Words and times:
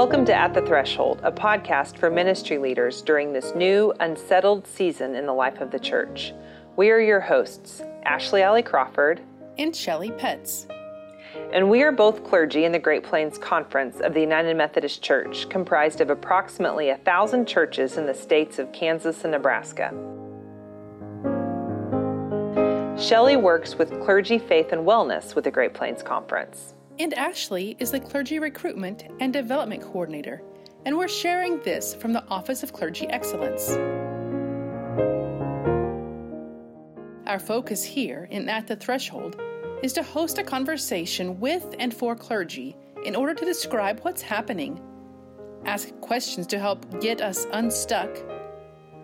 Welcome 0.00 0.24
to 0.24 0.34
At 0.34 0.54
the 0.54 0.62
Threshold, 0.62 1.20
a 1.22 1.30
podcast 1.30 1.98
for 1.98 2.08
ministry 2.08 2.56
leaders 2.56 3.02
during 3.02 3.34
this 3.34 3.54
new, 3.54 3.92
unsettled 4.00 4.66
season 4.66 5.14
in 5.14 5.26
the 5.26 5.34
life 5.34 5.60
of 5.60 5.70
the 5.70 5.78
church. 5.78 6.32
We 6.76 6.88
are 6.88 6.98
your 6.98 7.20
hosts, 7.20 7.82
Ashley 8.04 8.40
Alley 8.40 8.62
Crawford 8.62 9.20
and 9.58 9.76
Shelley 9.76 10.10
Petts. 10.12 10.66
And 11.52 11.68
we 11.68 11.82
are 11.82 11.92
both 11.92 12.24
clergy 12.24 12.64
in 12.64 12.72
the 12.72 12.78
Great 12.78 13.04
Plains 13.04 13.36
Conference 13.36 14.00
of 14.00 14.14
the 14.14 14.22
United 14.22 14.56
Methodist 14.56 15.02
Church, 15.02 15.46
comprised 15.50 16.00
of 16.00 16.08
approximately 16.08 16.88
a 16.88 16.96
thousand 16.96 17.46
churches 17.46 17.98
in 17.98 18.06
the 18.06 18.14
states 18.14 18.58
of 18.58 18.72
Kansas 18.72 19.24
and 19.24 19.32
Nebraska. 19.32 19.90
Shelley 22.98 23.36
works 23.36 23.74
with 23.74 23.90
Clergy 24.02 24.38
Faith 24.38 24.72
and 24.72 24.86
Wellness 24.86 25.34
with 25.34 25.44
the 25.44 25.50
Great 25.50 25.74
Plains 25.74 26.02
Conference. 26.02 26.72
And 27.00 27.14
Ashley 27.14 27.76
is 27.78 27.90
the 27.90 27.98
Clergy 27.98 28.38
Recruitment 28.38 29.04
and 29.20 29.32
Development 29.32 29.80
Coordinator, 29.80 30.42
and 30.84 30.94
we're 30.94 31.08
sharing 31.08 31.58
this 31.62 31.94
from 31.94 32.12
the 32.12 32.22
Office 32.28 32.62
of 32.62 32.74
Clergy 32.74 33.08
Excellence. 33.08 33.70
Our 37.26 37.38
focus 37.38 37.82
here 37.82 38.28
in 38.30 38.50
At 38.50 38.66
the 38.66 38.76
Threshold 38.76 39.40
is 39.82 39.94
to 39.94 40.02
host 40.02 40.36
a 40.36 40.44
conversation 40.44 41.40
with 41.40 41.74
and 41.78 41.94
for 41.94 42.14
clergy 42.14 42.76
in 43.06 43.16
order 43.16 43.32
to 43.32 43.46
describe 43.46 44.00
what's 44.00 44.20
happening, 44.20 44.78
ask 45.64 45.98
questions 46.02 46.46
to 46.48 46.58
help 46.58 47.00
get 47.00 47.22
us 47.22 47.46
unstuck, 47.54 48.14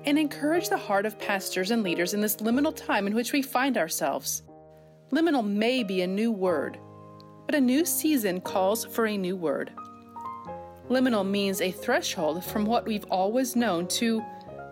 and 0.05 0.19
encourage 0.19 0.69
the 0.69 0.77
heart 0.77 1.07
of 1.07 1.19
pastors 1.19 1.71
and 1.71 1.83
leaders 1.83 2.13
in 2.13 2.21
this 2.21 2.37
liminal 2.37 2.77
time 2.77 3.07
in 3.07 3.15
which 3.15 3.33
we 3.33 3.41
find 3.41 3.79
ourselves. 3.79 4.43
Liminal 5.13 5.49
may 5.49 5.83
be 5.83 6.03
a 6.03 6.07
new 6.07 6.31
word 6.31 6.79
but 7.47 7.55
a 7.55 7.61
new 7.61 7.85
season 7.85 8.41
calls 8.41 8.85
for 8.85 9.07
a 9.07 9.17
new 9.17 9.37
word. 9.37 9.71
Liminal 10.91 11.27
means 11.27 11.61
a 11.61 11.71
threshold 11.71 12.45
from 12.45 12.67
what 12.67 12.87
we've 12.87 13.07
always 13.11 13.57
known 13.57 13.87
to, 13.89 14.23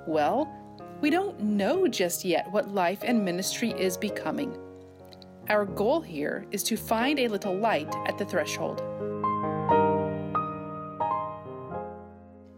well, 0.06 0.53
we 1.00 1.11
don't 1.11 1.41
know 1.41 1.89
just 1.89 2.25
yet 2.25 2.50
what 2.53 2.69
life 2.75 3.03
and 3.05 3.25
ministry 3.25 3.70
is 3.70 3.97
becoming. 3.97 4.56
Our 5.48 5.64
goal 5.64 6.00
here 6.00 6.47
is 6.50 6.62
to 6.64 6.77
find 6.77 7.19
a 7.19 7.28
little 7.28 7.55
light 7.55 7.92
at 8.06 8.16
the 8.16 8.25
threshold. 8.25 8.81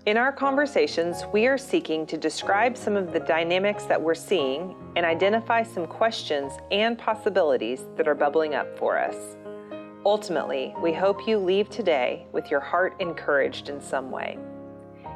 In 0.06 0.16
our 0.16 0.30
conversations, 0.30 1.24
we 1.32 1.48
are 1.48 1.58
seeking 1.58 2.06
to 2.06 2.16
describe 2.16 2.76
some 2.76 2.94
of 2.94 3.12
the 3.12 3.18
dynamics 3.18 3.84
that 3.86 4.00
we're 4.00 4.14
seeing 4.14 4.76
and 4.94 5.04
identify 5.04 5.64
some 5.64 5.86
questions 5.86 6.52
and 6.70 6.96
possibilities 6.96 7.86
that 7.96 8.06
are 8.06 8.14
bubbling 8.14 8.54
up 8.54 8.78
for 8.78 8.98
us. 8.98 9.16
Ultimately, 10.06 10.72
we 10.80 10.92
hope 10.92 11.26
you 11.26 11.36
leave 11.36 11.68
today 11.68 12.28
with 12.30 12.48
your 12.48 12.60
heart 12.60 12.94
encouraged 13.00 13.68
in 13.68 13.80
some 13.80 14.12
way. 14.12 14.38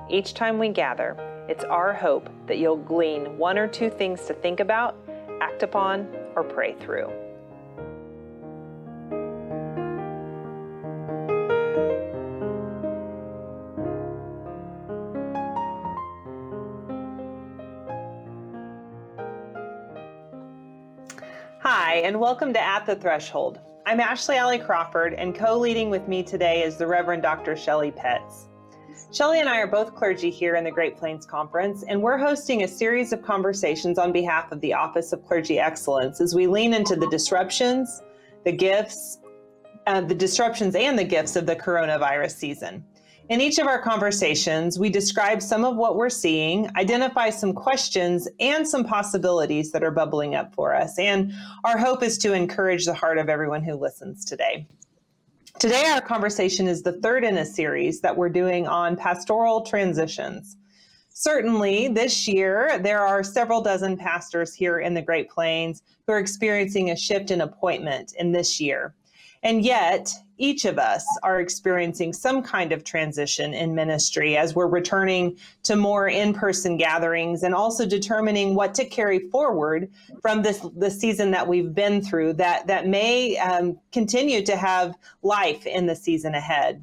Each 0.09 0.35
time 0.35 0.59
we 0.59 0.69
gather, 0.69 1.17
it's 1.49 1.63
our 1.63 1.93
hope 1.93 2.29
that 2.49 2.59
you'll 2.59 2.77
glean 2.77 3.39
one 3.39 3.57
or 3.57 3.69
two 3.69 3.89
things 3.89 4.27
to 4.27 4.35
think 4.35 4.59
about, 4.59 4.97
act 5.41 5.63
upon, 5.63 6.13
or 6.35 6.43
pray 6.43 6.75
through. 6.81 7.09
Hi, 21.61 22.03
and 22.03 22.19
welcome 22.19 22.53
to 22.55 22.61
At 22.61 22.87
the 22.87 22.97
Threshold 22.97 23.61
I'm 23.91 23.99
Ashley 23.99 24.37
Alley 24.37 24.61
Crawford, 24.61 25.15
and 25.15 25.35
co 25.35 25.59
leading 25.59 25.91
with 25.91 26.07
me 26.07 26.23
today 26.23 26.63
is 26.63 26.77
the 26.77 26.87
Reverend 26.87 27.25
Dr. 27.25 27.57
Shelley 27.57 27.91
Petts. 27.91 28.47
Shelley 29.13 29.41
and 29.41 29.49
I 29.49 29.59
are 29.59 29.67
both 29.67 29.97
clergy 29.97 30.31
here 30.31 30.55
in 30.55 30.63
the 30.63 30.71
Great 30.71 30.97
Plains 30.97 31.27
Conference, 31.27 31.83
and 31.89 32.01
we're 32.01 32.17
hosting 32.17 32.63
a 32.63 32.69
series 32.69 33.13
of 33.13 33.21
conversations 33.21 33.99
on 33.99 34.13
behalf 34.13 34.53
of 34.53 34.61
the 34.61 34.73
Office 34.73 35.13
of 35.13 35.27
Clergy 35.27 35.59
Excellence 35.59 36.21
as 36.21 36.37
we 36.37 36.47
lean 36.47 36.73
into 36.73 36.95
the 36.95 37.09
disruptions, 37.09 38.01
the 38.45 38.53
gifts, 38.53 39.19
uh, 39.89 40.01
the 40.03 40.15
disruptions 40.15 40.77
and 40.77 40.97
the 40.97 41.03
gifts 41.03 41.35
of 41.35 41.47
the 41.47 41.57
coronavirus 41.57 42.37
season. 42.37 42.85
In 43.31 43.41
each 43.41 43.61
of 43.61 43.69
our 43.69 43.81
conversations, 43.81 44.77
we 44.77 44.91
describe 44.91 45.41
some 45.41 45.65
of 45.65 45.77
what 45.77 45.95
we're 45.95 46.11
seeing, 46.11 46.69
identify 46.77 47.31
some 47.31 47.53
questions 47.53 48.27
and 48.41 48.67
some 48.67 48.83
possibilities 48.83 49.71
that 49.71 49.85
are 49.85 49.93
bubbling 49.93 50.35
up 50.35 50.53
for 50.53 50.75
us. 50.75 50.99
And 50.99 51.33
our 51.63 51.79
hope 51.79 52.03
is 52.03 52.19
to 52.19 52.33
encourage 52.33 52.87
the 52.87 52.93
heart 52.93 53.19
of 53.19 53.29
everyone 53.29 53.63
who 53.63 53.75
listens 53.75 54.25
today. 54.25 54.67
Today, 55.61 55.85
our 55.91 56.01
conversation 56.01 56.67
is 56.67 56.83
the 56.83 56.95
third 56.95 57.23
in 57.23 57.37
a 57.37 57.45
series 57.45 58.01
that 58.01 58.17
we're 58.17 58.31
doing 58.31 58.67
on 58.67 58.97
pastoral 58.97 59.61
transitions. 59.61 60.57
Certainly, 61.11 61.89
this 61.89 62.27
year, 62.27 62.81
there 62.83 63.07
are 63.07 63.23
several 63.23 63.61
dozen 63.61 63.97
pastors 63.97 64.55
here 64.55 64.81
in 64.81 64.93
the 64.93 65.03
Great 65.03 65.31
Plains 65.31 65.85
who 66.05 66.15
are 66.15 66.19
experiencing 66.19 66.91
a 66.91 66.97
shift 66.97 67.31
in 67.31 67.43
appointment 67.43 68.13
in 68.19 68.33
this 68.33 68.61
year. 68.61 68.93
And 69.45 69.65
yet, 69.65 70.13
each 70.41 70.65
of 70.65 70.79
us 70.79 71.05
are 71.23 71.39
experiencing 71.39 72.13
some 72.13 72.43
kind 72.43 72.73
of 72.73 72.83
transition 72.83 73.53
in 73.53 73.75
ministry 73.75 74.37
as 74.39 74.55
we're 74.55 74.67
returning 74.67 75.37
to 75.63 75.77
more 75.77 76.09
in-person 76.09 76.79
gatherings 76.79 77.43
and 77.43 77.55
also 77.55 77.87
determining 77.87 78.55
what 78.55 78.75
to 78.75 78.85
carry 78.87 79.29
forward 79.29 79.91
from 80.23 80.43
this 80.43 80.67
the 80.77 80.91
season 80.91 81.31
that 81.31 81.47
we've 81.47 81.75
been 81.75 82.03
through 82.03 82.33
that 82.33 82.67
that 82.67 82.87
may 82.87 83.37
um, 83.37 83.79
continue 83.93 84.43
to 84.43 84.57
have 84.57 84.97
life 85.23 85.67
in 85.67 85.87
the 85.87 85.95
season 85.95 86.35
ahead. 86.35 86.83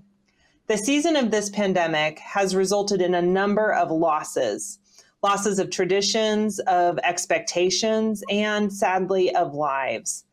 The 0.67 0.77
season 0.77 1.15
of 1.15 1.31
this 1.31 1.49
pandemic 1.49 2.19
has 2.19 2.55
resulted 2.55 3.01
in 3.01 3.15
a 3.15 3.21
number 3.21 3.73
of 3.73 3.89
losses 3.89 4.79
losses 5.23 5.57
of 5.57 5.71
traditions, 5.71 6.59
of 6.59 6.99
expectations, 6.99 8.23
and 8.29 8.71
sadly, 8.71 9.33
of 9.35 9.55
lives 9.55 10.25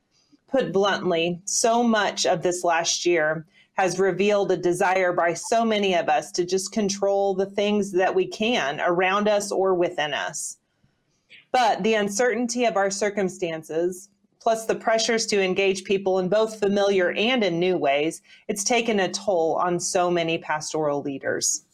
put 0.54 0.72
bluntly, 0.72 1.41
so 1.47 1.82
much 1.82 2.25
of 2.26 2.41
this 2.41 2.62
last 2.62 3.04
year 3.04 3.44
has 3.72 3.98
revealed 3.98 4.53
a 4.53 4.56
desire 4.56 5.12
by 5.12 5.34
so 5.34 5.65
many 5.65 5.97
of 5.97 6.09
us 6.09 6.31
to 6.31 6.44
just 6.44 6.70
control 6.70 7.34
the 7.34 7.44
things 7.44 7.91
that 7.91 8.15
we 8.15 8.25
can 8.25 8.81
around 8.81 9.26
us 9.26 9.50
or 9.50 9.75
within 9.75 10.15
us. 10.15 10.59
But 11.50 11.82
the 11.82 11.94
uncertainty 11.94 12.66
of 12.66 12.76
our 12.76 12.88
circumstances, 12.88 14.10
plus 14.38 14.65
the 14.66 14.76
pressures 14.76 15.26
to 15.26 15.42
engage 15.42 15.82
people 15.82 16.20
in 16.20 16.28
both 16.28 16.60
familiar 16.60 17.10
and 17.10 17.42
in 17.42 17.59
new 17.59 17.76
ways, 17.76 18.22
it's 18.47 18.62
taken 18.62 19.00
a 19.00 19.10
toll 19.10 19.56
on 19.60 19.81
so 19.81 20.09
many 20.09 20.38
pastoral 20.38 21.03
leaders. 21.03 21.65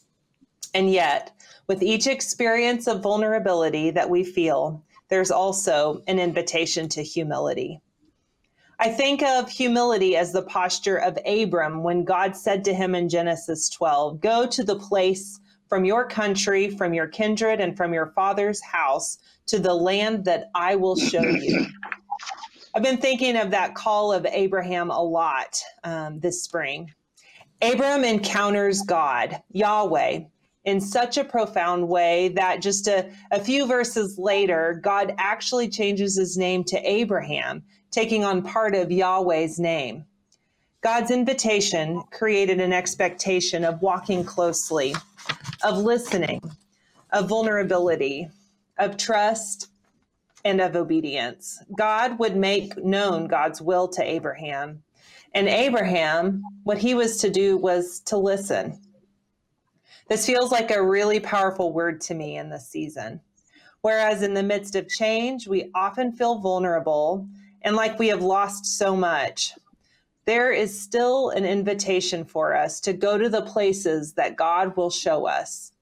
And 0.73 0.91
yet, 0.91 1.33
with 1.67 1.83
each 1.83 2.07
experience 2.07 2.87
of 2.87 3.03
vulnerability 3.03 3.91
that 3.91 4.09
we 4.09 4.25
feel, 4.25 4.83
there's 5.11 5.31
also 5.31 6.03
an 6.07 6.19
invitation 6.19 6.89
to 6.89 7.03
humility. 7.03 7.83
I 8.83 8.89
think 8.89 9.23
of 9.23 9.51
humility 9.51 10.17
as 10.17 10.33
the 10.33 10.41
posture 10.41 10.97
of 10.97 11.19
Abram 11.27 11.83
when 11.83 12.03
God 12.03 12.35
said 12.35 12.65
to 12.65 12.73
him 12.73 12.95
in 12.95 13.11
Genesis 13.11 13.69
12, 13.69 14.23
Go 14.23 14.47
to 14.47 14.65
the 14.65 14.79
place 14.79 15.39
from 15.69 15.85
your 15.85 16.09
country, 16.09 16.71
from 16.71 16.95
your 16.95 17.07
kindred, 17.07 17.61
and 17.61 17.77
from 17.77 17.93
your 17.93 18.13
father's 18.17 18.63
house 18.63 19.19
to 19.49 19.59
the 19.59 19.75
land 19.75 20.25
that 20.25 20.51
I 20.55 20.77
will 20.77 20.97
show 20.97 21.21
you. 21.21 21.67
I've 22.75 22.83
been 22.83 22.97
thinking 22.97 23.37
of 23.37 23.51
that 23.51 23.75
call 23.75 24.15
of 24.15 24.25
Abraham 24.25 24.91
a 24.91 25.03
lot 25.03 25.61
um, 25.85 26.19
this 26.19 26.43
spring. 26.43 26.91
Abram 27.61 28.03
encounters 28.03 28.81
God, 28.81 29.43
Yahweh, 29.53 30.21
in 30.65 30.81
such 30.81 31.19
a 31.19 31.25
profound 31.25 31.87
way 31.87 32.29
that 32.31 32.63
just 32.63 32.89
a, 32.89 33.11
a 33.31 33.41
few 33.41 33.67
verses 33.67 34.17
later, 34.17 34.81
God 34.83 35.15
actually 35.19 35.69
changes 35.69 36.17
his 36.17 36.39
name 36.39 36.65
to 36.65 36.79
Abraham 36.79 37.63
taking 37.91 38.25
on 38.25 38.43
part 38.43 38.75
of 38.75 38.91
Yahweh's 38.91 39.59
name. 39.59 40.05
God's 40.83 41.11
invitation 41.11 42.03
created 42.11 42.61
an 42.61 42.73
expectation 42.73 43.65
of 43.65 43.83
walking 43.83 44.25
closely, 44.25 44.95
of 45.63 45.77
listening, 45.77 46.41
of 47.13 47.29
vulnerability, 47.29 48.31
of 48.79 48.97
trust, 48.97 49.69
and 50.45 50.61
of 50.61 50.77
obedience. 50.77 51.63
God 51.77 52.19
would 52.19 52.37
make 52.37 52.83
known 52.83 53.27
God's 53.27 53.61
will 53.61 53.89
to 53.89 54.03
Abraham. 54.03 54.83
And 55.35 55.49
Abraham, 55.49 56.43
what 56.65 56.79
he 56.79 56.95
was 56.95 57.19
to 57.19 57.31
do 57.31 57.59
was 57.59 58.01
to 58.07 58.17
listen. 58.17 58.81
This 60.09 60.27
feels 60.27 60.51
like 60.51 60.71
a 60.71 60.83
really 60.83 61.21
powerful 61.21 61.73
word 61.73 62.01
to 62.03 62.15
me 62.15 62.37
in 62.37 62.49
this 62.49 62.69
season. 62.69 63.21
Whereas 63.83 64.23
in 64.23 64.35
the 64.35 64.43
midst 64.43 64.75
of 64.75 64.89
change, 64.89 65.47
we 65.47 65.71
often 65.75 66.13
feel 66.13 66.39
vulnerable 66.39 67.29
and 67.63 67.77
like 67.77 67.99
we 67.99 68.09
have 68.09 68.23
lost 68.23 68.65
so 68.79 68.97
much, 68.97 69.53
there 70.27 70.53
is 70.53 70.81
still 70.81 71.31
an 71.31 71.45
invitation 71.45 72.25
for 72.25 72.55
us 72.55 72.81
to 72.81 72.93
go 72.93 73.19
to 73.19 73.29
the 73.29 73.43
places 73.43 74.13
that 74.15 74.37
God 74.37 74.77
will 74.77 74.91
show 74.91 75.27
us. 75.27 75.73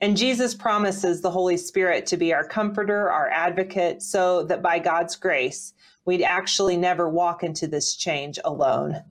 And 0.00 0.16
Jesus 0.16 0.54
promises 0.54 1.20
the 1.20 1.30
Holy 1.30 1.56
Spirit 1.56 2.06
to 2.06 2.16
be 2.16 2.32
our 2.32 2.44
comforter, 2.44 3.10
our 3.10 3.28
advocate, 3.30 4.02
so 4.02 4.44
that 4.44 4.62
by 4.62 4.78
God's 4.78 5.16
grace, 5.16 5.72
we'd 6.04 6.22
actually 6.22 6.76
never 6.76 7.08
walk 7.08 7.42
into 7.42 7.66
this 7.66 7.96
change 7.96 8.38
alone. 8.44 9.02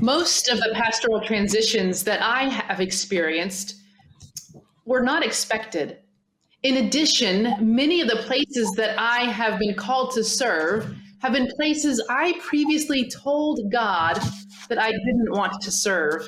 Most 0.00 0.48
of 0.48 0.58
the 0.58 0.70
pastoral 0.74 1.20
transitions 1.20 2.04
that 2.04 2.22
I 2.22 2.44
have 2.44 2.80
experienced 2.80 3.76
were 4.84 5.02
not 5.02 5.24
expected. 5.24 5.98
In 6.62 6.76
addition, 6.76 7.56
many 7.60 8.00
of 8.00 8.08
the 8.08 8.22
places 8.22 8.70
that 8.76 8.94
I 8.96 9.24
have 9.24 9.58
been 9.58 9.74
called 9.74 10.12
to 10.14 10.22
serve 10.22 10.94
have 11.18 11.32
been 11.32 11.50
places 11.56 12.00
I 12.08 12.38
previously 12.40 13.10
told 13.10 13.72
God 13.72 14.20
that 14.68 14.80
I 14.80 14.92
didn't 14.92 15.32
want 15.32 15.60
to 15.60 15.72
serve. 15.72 16.24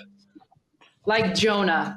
Like 1.07 1.37
Jonah, 1.37 1.97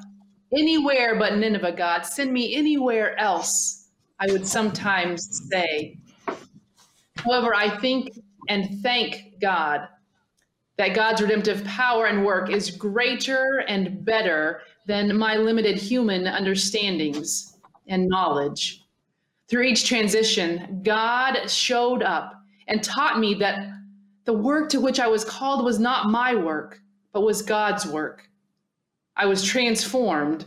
anywhere 0.55 1.17
but 1.17 1.37
Nineveh, 1.37 1.71
God, 1.71 2.05
send 2.05 2.31
me 2.31 2.55
anywhere 2.55 3.17
else, 3.19 3.89
I 4.19 4.27
would 4.31 4.45
sometimes 4.45 5.49
say. 5.49 5.97
However, 7.15 7.55
I 7.55 7.75
think 7.79 8.19
and 8.49 8.83
thank 8.83 9.39
God 9.41 9.87
that 10.77 10.93
God's 10.93 11.23
redemptive 11.23 11.63
power 11.63 12.05
and 12.05 12.23
work 12.23 12.51
is 12.51 12.69
greater 12.69 13.63
and 13.67 14.05
better 14.05 14.61
than 14.85 15.17
my 15.17 15.37
limited 15.37 15.77
human 15.77 16.27
understandings 16.27 17.56
and 17.87 18.07
knowledge. 18.07 18.85
Through 19.47 19.63
each 19.63 19.85
transition, 19.85 20.81
God 20.83 21.49
showed 21.49 22.03
up 22.03 22.33
and 22.67 22.83
taught 22.83 23.19
me 23.19 23.33
that 23.35 23.69
the 24.25 24.33
work 24.33 24.69
to 24.69 24.81
which 24.81 24.99
I 24.99 25.07
was 25.07 25.23
called 25.23 25.63
was 25.63 25.79
not 25.79 26.09
my 26.09 26.35
work, 26.35 26.81
but 27.13 27.21
was 27.21 27.41
God's 27.41 27.87
work. 27.87 28.29
I 29.15 29.25
was 29.25 29.43
transformed. 29.43 30.45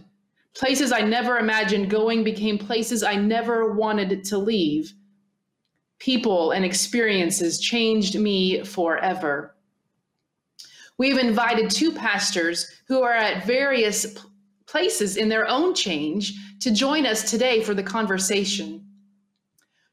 Places 0.54 0.92
I 0.92 1.00
never 1.00 1.38
imagined 1.38 1.90
going 1.90 2.22
became 2.22 2.58
places 2.58 3.02
I 3.02 3.14
never 3.14 3.72
wanted 3.72 4.22
to 4.24 4.38
leave. 4.38 4.92
People 5.98 6.50
and 6.50 6.64
experiences 6.64 7.58
changed 7.58 8.18
me 8.18 8.64
forever. 8.64 9.56
We've 10.98 11.18
invited 11.18 11.70
two 11.70 11.92
pastors 11.92 12.70
who 12.86 13.02
are 13.02 13.14
at 13.14 13.46
various 13.46 14.18
places 14.70 15.16
in 15.16 15.28
their 15.28 15.48
own 15.48 15.74
change 15.74 16.34
to 16.60 16.70
join 16.70 17.04
us 17.04 17.28
today 17.28 17.62
for 17.62 17.74
the 17.74 17.82
conversation. 17.82 18.86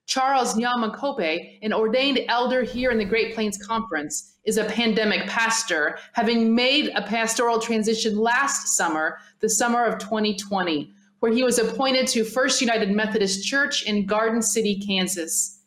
Charles 0.05 0.53
Nyamakope, 0.53 1.59
an 1.63 1.73
ordained 1.73 2.19
elder 2.29 2.63
here 2.63 2.91
in 2.91 2.97
the 2.97 3.03
Great 3.03 3.33
Plains 3.35 3.57
Conference, 3.57 4.35
is 4.45 4.57
a 4.57 4.63
pandemic 4.63 5.27
pastor, 5.27 5.97
having 6.13 6.55
made 6.55 6.91
a 6.95 7.01
pastoral 7.01 7.59
transition 7.59 8.17
last 8.17 8.77
summer, 8.77 9.17
the 9.41 9.49
summer 9.49 9.83
of 9.83 9.99
2020, 9.99 10.93
where 11.19 11.33
he 11.33 11.43
was 11.43 11.59
appointed 11.59 12.07
to 12.07 12.23
First 12.23 12.61
United 12.61 12.91
Methodist 12.91 13.43
Church 13.43 13.83
in 13.83 14.05
Garden 14.05 14.41
City, 14.41 14.79
Kansas. 14.79 15.59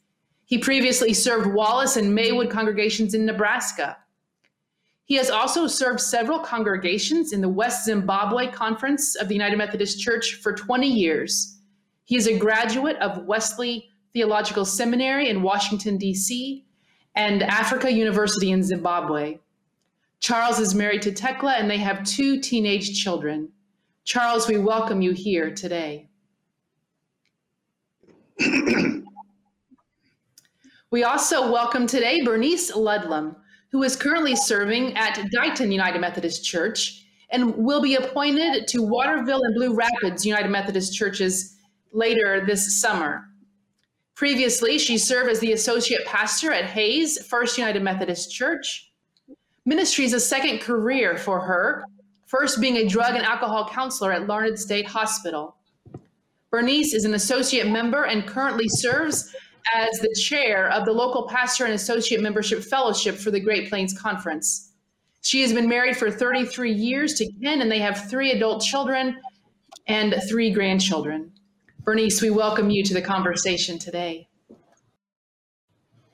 He 0.47 0.57
previously 0.57 1.13
served 1.13 1.53
Wallace 1.53 1.97
and 1.97 2.15
Maywood 2.15 2.49
congregations 2.49 3.13
in 3.13 3.27
Nebraska. 3.27 3.99
He 5.11 5.17
has 5.17 5.29
also 5.29 5.67
served 5.67 5.99
several 6.01 6.39
congregations 6.39 7.33
in 7.33 7.41
the 7.41 7.49
West 7.49 7.85
Zimbabwe 7.85 8.47
Conference 8.47 9.17
of 9.17 9.27
the 9.27 9.35
United 9.35 9.57
Methodist 9.57 10.01
Church 10.01 10.35
for 10.35 10.53
20 10.53 10.87
years. 10.87 11.59
He 12.05 12.15
is 12.15 12.29
a 12.29 12.39
graduate 12.39 12.95
of 12.99 13.27
Wesley 13.27 13.89
Theological 14.13 14.65
Seminary 14.65 15.29
in 15.29 15.43
Washington, 15.43 15.99
D.C., 15.99 16.65
and 17.17 17.43
Africa 17.43 17.91
University 17.91 18.53
in 18.53 18.63
Zimbabwe. 18.63 19.41
Charles 20.21 20.61
is 20.61 20.77
married 20.77 21.03
to 21.03 21.11
Tekla 21.11 21.55
and 21.55 21.69
they 21.69 21.79
have 21.79 22.05
two 22.05 22.41
teenage 22.41 23.03
children. 23.03 23.49
Charles, 24.05 24.47
we 24.47 24.59
welcome 24.59 25.03
you 25.03 25.11
here 25.11 25.53
today. 25.53 26.09
we 30.93 31.03
also 31.03 31.51
welcome 31.51 31.89
today 31.89 32.23
Bernice 32.25 32.77
Ludlam, 32.77 33.35
who 33.71 33.83
is 33.83 33.97
currently 33.97 34.35
serving 34.35 34.97
at 34.97 35.17
Dighton 35.31 35.71
United 35.71 36.01
Methodist 36.01 36.45
Church 36.45 37.07
and 37.31 37.55
will 37.57 37.81
be 37.81 37.95
appointed 37.95 38.67
to 38.69 38.83
Waterville 38.83 39.43
and 39.43 39.55
Blue 39.55 39.75
Rapids 39.75 40.27
United 40.27 40.51
Methodist 40.51 40.95
Churches 40.95 41.57
later 41.93 42.45
this 42.45 42.81
summer. 42.81 43.27
Previously, 44.15 44.79
she 44.79 44.99
served 44.99 45.31
as 45.31 45.41
the 45.41 45.53
associate 45.53 46.05
pastor 46.05 46.53
at 46.53 46.67
Hays 46.67 47.25
First 47.27 47.57
United 47.57 47.83
Methodist 47.83 48.31
Church. 48.31 48.91
Ministry 49.65 50.05
is 50.05 50.13
a 50.13 50.21
second 50.21 50.61
career 50.61 51.17
for 51.17 51.41
her, 51.41 51.85
first 52.27 52.61
being 52.61 52.79
a 52.79 52.89
drug 52.89 53.15
and 53.15 53.25
alcohol 53.25 53.69
counselor 53.69 54.13
at 54.13 54.27
Larned 54.27 54.59
State 54.59 54.87
Hospital. 54.87 55.57
Bernice 56.51 56.93
is 56.93 57.05
an 57.05 57.15
associate 57.15 57.69
member 57.69 58.05
and 58.05 58.27
currently 58.27 58.69
serves 58.69 59.35
as 59.75 59.99
the 59.99 60.15
chair 60.15 60.71
of 60.71 60.85
the 60.85 60.93
local 60.93 61.29
pastor 61.29 61.65
and 61.65 61.75
associate 61.75 62.21
membership 62.21 62.63
fellowship 62.63 63.17
for 63.17 63.31
the 63.31 63.41
Great 63.41 63.69
Plains 63.69 63.99
Conference. 63.99 64.73
She 65.23 65.43
has 65.43 65.53
been 65.53 65.69
married 65.69 65.97
for 65.97 66.11
33 66.11 66.73
years 66.73 67.15
to 67.15 67.31
Ken, 67.43 67.61
and 67.61 67.71
they 67.71 67.79
have 67.79 68.09
three 68.09 68.33
adult 68.33 68.63
children 68.63 69.19
and 69.87 70.15
three 70.29 70.51
grandchildren. 70.51 71.33
Bernice, 71.81 72.23
we 72.23 72.31
welcome 72.31 72.71
you 72.71 72.85
to 72.85 72.95
the 72.95 73.03
conversation 73.03 73.79
today. 73.79 74.29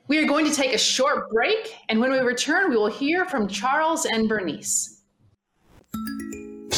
We 0.08 0.18
are 0.18 0.26
going 0.26 0.46
to 0.46 0.54
take 0.54 0.72
a 0.72 0.78
short 0.78 1.30
break, 1.30 1.76
and 1.88 2.00
when 2.00 2.12
we 2.12 2.18
return, 2.18 2.70
we 2.70 2.76
will 2.76 2.86
hear 2.86 3.26
from 3.26 3.48
Charles 3.48 4.06
and 4.06 4.28
Bernice. 4.28 4.95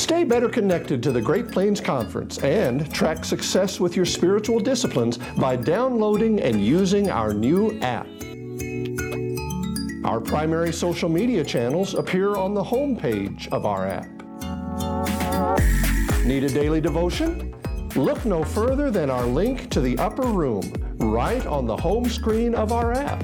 Stay 0.09 0.25
better 0.25 0.49
connected 0.49 1.03
to 1.03 1.13
the 1.13 1.21
Great 1.21 1.53
Plains 1.53 1.83
Conference 1.83 2.39
and 2.39 2.91
track 2.95 3.27
success 3.27 3.79
with 3.79 3.95
your 3.95 4.07
spiritual 4.07 4.59
disciplines 4.59 5.19
by 5.37 5.55
downloading 5.55 6.41
and 6.41 6.65
using 6.65 7.11
our 7.11 7.35
new 7.35 7.79
app. 7.83 8.07
Our 10.07 10.19
primary 10.19 10.73
social 10.73 11.11
media 11.11 11.45
channels 11.45 11.93
appear 11.93 12.37
on 12.37 12.55
the 12.55 12.65
home 12.65 12.97
page 12.97 13.49
of 13.53 13.67
our 13.67 13.87
app. 13.87 14.09
Need 16.25 16.45
a 16.45 16.49
daily 16.49 16.81
devotion? 16.81 17.55
Look 17.95 18.25
no 18.25 18.43
further 18.45 18.91
than 18.91 19.11
our 19.11 19.27
link 19.27 19.69
to 19.73 19.81
the 19.83 19.99
upper 19.99 20.27
room 20.27 20.73
right 20.97 21.45
on 21.45 21.67
the 21.67 21.77
home 21.77 22.07
screen 22.07 22.55
of 22.55 22.73
our 22.73 22.95
app. 22.95 23.23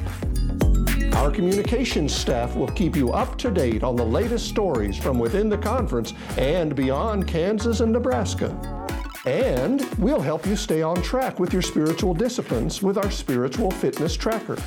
Our 1.16 1.30
communications 1.30 2.14
staff 2.14 2.56
will 2.56 2.68
keep 2.68 2.96
you 2.96 3.12
up 3.12 3.38
to 3.38 3.50
date 3.50 3.82
on 3.84 3.94
the 3.94 4.04
latest 4.04 4.48
stories 4.48 4.98
from 4.98 5.18
within 5.18 5.48
the 5.48 5.56
conference 5.56 6.12
and 6.36 6.74
beyond 6.74 7.28
Kansas 7.28 7.80
and 7.80 7.92
Nebraska. 7.92 8.50
And 9.24 9.88
we'll 9.98 10.20
help 10.20 10.44
you 10.44 10.56
stay 10.56 10.82
on 10.82 11.00
track 11.02 11.38
with 11.38 11.52
your 11.52 11.62
spiritual 11.62 12.14
disciplines 12.14 12.82
with 12.82 12.98
our 12.98 13.10
spiritual 13.10 13.70
fitness 13.70 14.16
tracker. 14.16 14.58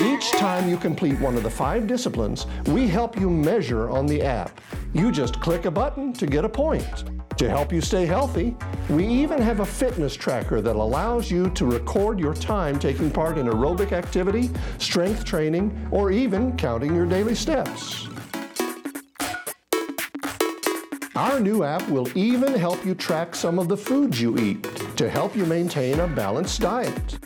Each 0.00 0.30
time 0.30 0.68
you 0.68 0.76
complete 0.76 1.18
one 1.18 1.36
of 1.36 1.42
the 1.42 1.50
five 1.50 1.88
disciplines, 1.88 2.46
we 2.66 2.86
help 2.86 3.18
you 3.18 3.28
measure 3.28 3.90
on 3.90 4.06
the 4.06 4.22
app. 4.22 4.60
You 4.92 5.10
just 5.10 5.40
click 5.40 5.64
a 5.64 5.72
button 5.72 6.12
to 6.12 6.26
get 6.26 6.44
a 6.44 6.48
point. 6.48 7.04
To 7.36 7.48
help 7.48 7.72
you 7.72 7.80
stay 7.80 8.06
healthy, 8.06 8.56
we 8.88 9.04
even 9.04 9.42
have 9.42 9.58
a 9.58 9.66
fitness 9.66 10.14
tracker 10.14 10.60
that 10.60 10.76
allows 10.76 11.32
you 11.32 11.50
to 11.50 11.66
record 11.66 12.20
your 12.20 12.34
time 12.34 12.78
taking 12.78 13.10
part 13.10 13.38
in 13.38 13.46
aerobic 13.46 13.90
activity, 13.90 14.50
strength 14.78 15.24
training, 15.24 15.88
or 15.90 16.12
even 16.12 16.56
counting 16.56 16.94
your 16.94 17.06
daily 17.06 17.34
steps. 17.34 18.06
Our 21.16 21.40
new 21.40 21.64
app 21.64 21.88
will 21.88 22.08
even 22.16 22.54
help 22.54 22.84
you 22.86 22.94
track 22.94 23.34
some 23.34 23.58
of 23.58 23.66
the 23.66 23.76
foods 23.76 24.20
you 24.20 24.38
eat 24.38 24.62
to 24.96 25.10
help 25.10 25.34
you 25.34 25.44
maintain 25.44 25.98
a 25.98 26.06
balanced 26.06 26.60
diet. 26.60 27.18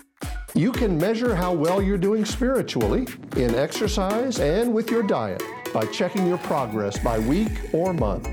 You 0.55 0.71
can 0.71 0.99
measure 0.99 1.35
how 1.35 1.55
well 1.55 1.81
you're 1.81 1.97
doing 1.97 2.27
spiritually, 2.27 3.07
in 3.37 3.55
exercise, 3.55 4.39
and 4.39 4.75
with 4.75 4.91
your 4.91 5.03
diet 5.03 5.43
by 5.73 5.87
checking 5.87 6.27
your 6.27 6.37
progress 6.39 6.99
by 6.99 7.19
week 7.21 7.73
or 7.73 7.95
month. 7.95 8.29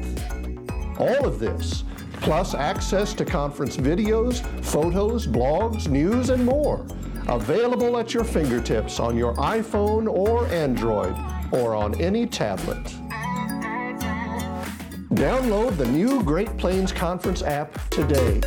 All 1.00 1.26
of 1.26 1.40
this, 1.40 1.86
plus 2.20 2.56
access 2.56 3.14
to 3.14 3.24
conference 3.24 3.78
videos, 3.78 4.46
photos, 4.66 5.28
blogs, 5.28 5.88
news, 5.88 6.30
and 6.30 6.46
more, 6.46 6.86
available 7.30 7.98
at 7.98 8.14
your 8.14 8.26
fingertips 8.26 9.00
on 9.00 9.16
your 9.16 9.34
iPhone 9.36 10.12
or 10.12 10.46
Android 10.48 11.16
or 11.54 11.74
on 11.74 11.96
any 12.02 12.26
tablet. 12.26 12.84
Download 15.16 15.76
the 15.78 15.88
new 15.88 16.22
Great 16.24 16.58
Plains 16.58 16.92
Conference 16.92 17.44
app 17.44 17.90
today. 17.90 18.42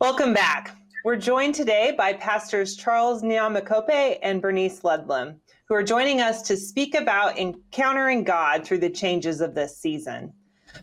Welcome 0.00 0.32
back. 0.32 0.76
We're 1.04 1.16
joined 1.16 1.56
today 1.56 1.92
by 1.98 2.12
Pastors 2.12 2.76
Charles 2.76 3.20
Nyamakope 3.20 4.20
and 4.22 4.40
Bernice 4.40 4.84
Ludlam 4.84 5.40
who 5.66 5.74
are 5.74 5.82
joining 5.82 6.20
us 6.20 6.40
to 6.42 6.56
speak 6.56 6.94
about 6.94 7.36
encountering 7.36 8.22
God 8.22 8.64
through 8.64 8.78
the 8.78 8.90
changes 8.90 9.40
of 9.40 9.56
this 9.56 9.76
season. 9.76 10.32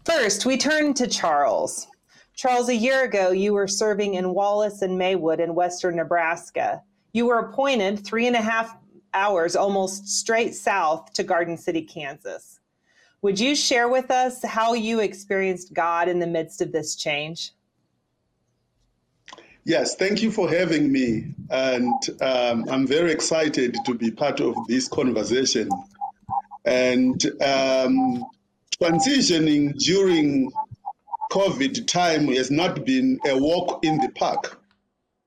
First, 0.03 0.45
we 0.45 0.57
turn 0.57 0.93
to 0.95 1.07
Charles. 1.07 1.87
Charles, 2.35 2.67
a 2.67 2.75
year 2.75 3.05
ago, 3.05 3.31
you 3.31 3.53
were 3.53 3.69
serving 3.69 4.15
in 4.15 4.33
Wallace 4.33 4.81
and 4.81 4.97
Maywood 4.97 5.39
in 5.39 5.55
western 5.55 5.95
Nebraska. 5.95 6.81
You 7.13 7.27
were 7.27 7.39
appointed 7.39 8.05
three 8.05 8.27
and 8.27 8.35
a 8.35 8.41
half 8.41 8.75
hours 9.13 9.55
almost 9.55 10.09
straight 10.09 10.55
south 10.55 11.13
to 11.13 11.23
Garden 11.23 11.57
City, 11.57 11.83
Kansas. 11.83 12.59
Would 13.21 13.39
you 13.39 13.55
share 13.55 13.87
with 13.87 14.11
us 14.11 14.43
how 14.43 14.73
you 14.73 14.99
experienced 14.99 15.73
God 15.73 16.09
in 16.09 16.19
the 16.19 16.27
midst 16.27 16.59
of 16.59 16.73
this 16.73 16.97
change? 16.97 17.53
Yes, 19.65 19.95
thank 19.95 20.21
you 20.21 20.29
for 20.29 20.47
having 20.47 20.91
me. 20.91 21.33
And 21.49 21.91
um, 22.21 22.65
I'm 22.69 22.85
very 22.85 23.11
excited 23.11 23.75
to 23.85 23.95
be 23.95 24.11
part 24.11 24.39
of 24.39 24.55
this 24.67 24.87
conversation. 24.87 25.69
And 26.65 27.19
um, 27.41 28.23
transitioning 28.79 29.75
during 29.79 30.51
COVID 31.31 31.87
time 31.87 32.27
has 32.27 32.51
not 32.51 32.85
been 32.85 33.19
a 33.27 33.35
walk 33.37 33.83
in 33.83 33.97
the 33.97 34.09
park. 34.09 34.61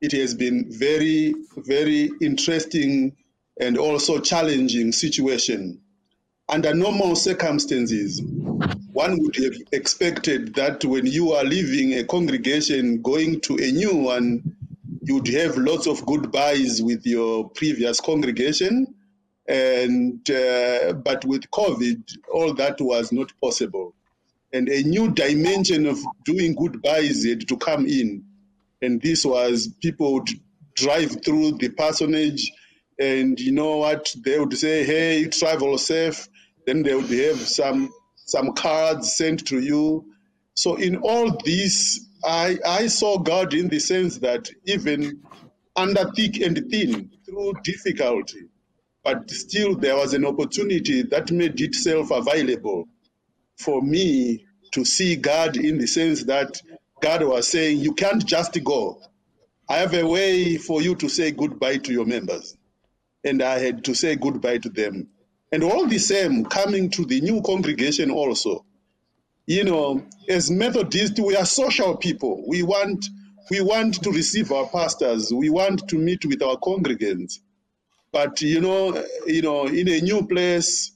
It 0.00 0.12
has 0.12 0.34
been 0.34 0.66
very, 0.70 1.34
very 1.56 2.08
interesting 2.20 3.16
and 3.60 3.76
also 3.76 4.20
challenging 4.20 4.92
situation. 4.92 5.80
Under 6.48 6.72
normal 6.72 7.16
circumstances, 7.16 8.22
one 8.92 9.18
would 9.22 9.36
have 9.36 9.54
expected 9.72 10.54
that 10.54 10.84
when 10.84 11.06
you 11.06 11.32
are 11.32 11.44
leaving 11.44 11.94
a 11.94 12.04
congregation 12.04 13.00
going 13.02 13.40
to 13.42 13.54
a 13.54 13.70
new 13.70 13.94
one, 13.94 14.56
you'd 15.02 15.28
have 15.28 15.56
lots 15.56 15.86
of 15.86 16.04
goodbyes 16.04 16.82
with 16.82 17.06
your 17.06 17.48
previous 17.50 18.00
congregation. 18.00 18.94
And 19.48 20.28
uh, 20.30 20.92
but 20.92 21.24
with 21.24 21.50
COVID, 21.50 22.02
all 22.30 22.52
that 22.54 22.80
was 22.80 23.12
not 23.12 23.32
possible, 23.40 23.94
and 24.52 24.68
a 24.68 24.82
new 24.82 25.10
dimension 25.10 25.86
of 25.86 25.98
doing 26.26 26.54
goodbyes 26.54 27.24
had 27.24 27.48
to 27.48 27.56
come 27.56 27.86
in, 27.86 28.24
and 28.82 29.00
this 29.00 29.24
was 29.24 29.68
people 29.80 30.12
would 30.14 30.28
drive 30.74 31.24
through 31.24 31.52
the 31.52 31.70
parsonage, 31.70 32.52
and 32.98 33.40
you 33.40 33.52
know 33.52 33.78
what 33.78 34.14
they 34.22 34.38
would 34.38 34.52
say, 34.58 34.84
"Hey, 34.84 35.24
travel 35.28 35.78
safe." 35.78 36.28
Then 36.66 36.82
they 36.82 36.94
would 36.94 37.08
have 37.08 37.38
some 37.38 37.90
some 38.28 38.52
cards 38.52 39.16
sent 39.16 39.46
to 39.46 39.58
you. 39.58 40.04
So 40.54 40.76
in 40.76 40.96
all 40.96 41.34
this, 41.46 42.06
I, 42.22 42.58
I 42.66 42.86
saw 42.88 43.16
God 43.18 43.54
in 43.54 43.68
the 43.68 43.78
sense 43.78 44.18
that 44.18 44.50
even 44.66 45.22
under 45.74 46.10
thick 46.14 46.40
and 46.40 46.70
thin, 46.70 47.10
through 47.24 47.54
difficulty, 47.64 48.42
but 49.02 49.30
still 49.30 49.76
there 49.76 49.96
was 49.96 50.12
an 50.12 50.26
opportunity 50.26 51.02
that 51.04 51.30
made 51.30 51.58
itself 51.58 52.10
available 52.10 52.86
for 53.56 53.80
me 53.80 54.44
to 54.72 54.84
see 54.84 55.16
God 55.16 55.56
in 55.56 55.78
the 55.78 55.86
sense 55.86 56.24
that 56.24 56.60
God 57.00 57.22
was 57.22 57.48
saying, 57.48 57.78
You 57.78 57.94
can't 57.94 58.24
just 58.26 58.62
go. 58.62 59.00
I 59.70 59.78
have 59.78 59.94
a 59.94 60.06
way 60.06 60.58
for 60.58 60.82
you 60.82 60.96
to 60.96 61.08
say 61.08 61.30
goodbye 61.30 61.78
to 61.78 61.92
your 61.92 62.04
members. 62.04 62.54
And 63.24 63.42
I 63.42 63.58
had 63.58 63.84
to 63.84 63.94
say 63.94 64.16
goodbye 64.16 64.58
to 64.58 64.68
them. 64.68 65.08
And 65.52 65.64
all 65.64 65.86
the 65.86 65.98
same, 65.98 66.44
coming 66.44 66.90
to 66.90 67.04
the 67.04 67.20
new 67.20 67.40
congregation 67.42 68.10
also, 68.10 68.64
you 69.46 69.64
know, 69.64 70.04
as 70.28 70.50
Methodists, 70.50 71.18
we 71.20 71.34
are 71.34 71.46
social 71.46 71.96
people. 71.96 72.44
We 72.46 72.62
want 72.62 73.06
we 73.50 73.62
want 73.62 74.02
to 74.02 74.10
receive 74.10 74.52
our 74.52 74.68
pastors. 74.68 75.32
We 75.32 75.48
want 75.48 75.88
to 75.88 75.96
meet 75.96 76.26
with 76.26 76.42
our 76.42 76.56
congregants. 76.56 77.38
But 78.12 78.42
you 78.42 78.60
know, 78.60 79.04
you 79.26 79.40
know, 79.42 79.66
in 79.66 79.88
a 79.88 80.00
new 80.00 80.26
place, 80.26 80.92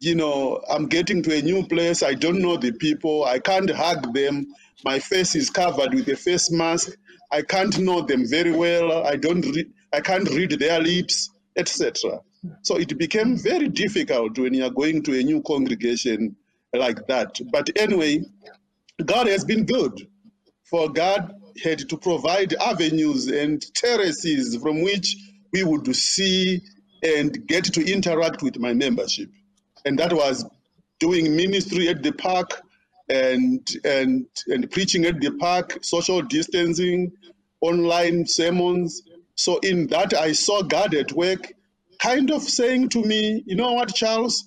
you 0.00 0.14
know, 0.14 0.62
I'm 0.70 0.86
getting 0.86 1.22
to 1.22 1.34
a 1.38 1.42
new 1.42 1.66
place. 1.66 2.02
I 2.02 2.14
don't 2.14 2.40
know 2.40 2.58
the 2.58 2.72
people. 2.72 3.24
I 3.24 3.38
can't 3.38 3.70
hug 3.70 4.14
them. 4.14 4.48
My 4.84 4.98
face 4.98 5.34
is 5.34 5.50
covered 5.50 5.94
with 5.94 6.08
a 6.08 6.16
face 6.16 6.50
mask. 6.50 6.90
I 7.32 7.42
can't 7.42 7.78
know 7.78 8.02
them 8.02 8.28
very 8.28 8.52
well. 8.52 9.06
I 9.06 9.16
don't. 9.16 9.44
Re- 9.46 9.70
I 9.92 10.00
can't 10.00 10.28
read 10.28 10.52
their 10.52 10.80
lips, 10.80 11.30
etc. 11.56 12.20
So 12.62 12.76
it 12.76 12.96
became 12.98 13.36
very 13.36 13.68
difficult 13.68 14.38
when 14.38 14.54
you 14.54 14.64
are 14.64 14.70
going 14.70 15.02
to 15.04 15.18
a 15.18 15.22
new 15.22 15.42
congregation 15.42 16.36
like 16.72 17.06
that. 17.08 17.38
But 17.50 17.70
anyway, 17.76 18.24
God 19.04 19.26
has 19.26 19.44
been 19.44 19.64
good, 19.64 20.06
for 20.64 20.88
God 20.90 21.34
had 21.62 21.88
to 21.88 21.96
provide 21.96 22.54
avenues 22.54 23.26
and 23.28 23.62
terraces 23.74 24.56
from 24.56 24.82
which 24.82 25.16
we 25.52 25.64
would 25.64 25.94
see 25.94 26.62
and 27.02 27.46
get 27.46 27.64
to 27.64 27.92
interact 27.92 28.42
with 28.42 28.58
my 28.58 28.72
membership. 28.72 29.30
And 29.84 29.98
that 29.98 30.12
was 30.12 30.44
doing 31.00 31.36
ministry 31.36 31.88
at 31.88 32.02
the 32.02 32.12
park 32.12 32.60
and 33.08 33.66
and 33.84 34.26
and 34.48 34.70
preaching 34.70 35.06
at 35.06 35.20
the 35.20 35.30
park, 35.32 35.78
social 35.82 36.22
distancing, 36.22 37.12
online 37.60 38.26
sermons. 38.26 39.02
So 39.36 39.58
in 39.58 39.86
that 39.88 40.12
I 40.14 40.32
saw 40.32 40.62
God 40.62 40.94
at 40.94 41.12
work 41.12 41.52
kind 41.98 42.30
of 42.30 42.42
saying 42.42 42.88
to 42.90 43.02
me, 43.02 43.42
you 43.46 43.56
know 43.56 43.72
what, 43.72 43.94
Charles? 43.94 44.44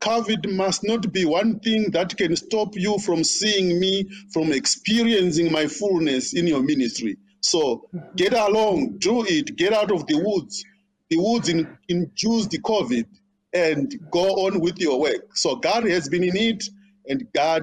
COVID 0.00 0.50
must 0.54 0.82
not 0.82 1.12
be 1.12 1.26
one 1.26 1.60
thing 1.60 1.90
that 1.90 2.16
can 2.16 2.34
stop 2.34 2.74
you 2.74 2.98
from 2.98 3.22
seeing 3.22 3.78
me, 3.78 4.08
from 4.32 4.50
experiencing 4.52 5.52
my 5.52 5.66
fullness 5.66 6.32
in 6.32 6.46
your 6.46 6.62
ministry. 6.62 7.18
So 7.42 7.88
get 8.16 8.32
along, 8.32 8.98
do 8.98 9.24
it, 9.26 9.56
get 9.56 9.72
out 9.72 9.90
of 9.90 10.06
the 10.06 10.16
woods. 10.16 10.64
The 11.10 11.18
woods 11.18 11.48
in, 11.48 11.76
induce 11.88 12.46
the 12.46 12.60
COVID 12.60 13.04
and 13.52 13.92
go 14.10 14.46
on 14.46 14.60
with 14.60 14.78
your 14.78 15.00
work. 15.00 15.36
So 15.36 15.56
God 15.56 15.84
has 15.84 16.08
been 16.08 16.24
in 16.24 16.36
it 16.36 16.64
and 17.06 17.26
God 17.34 17.62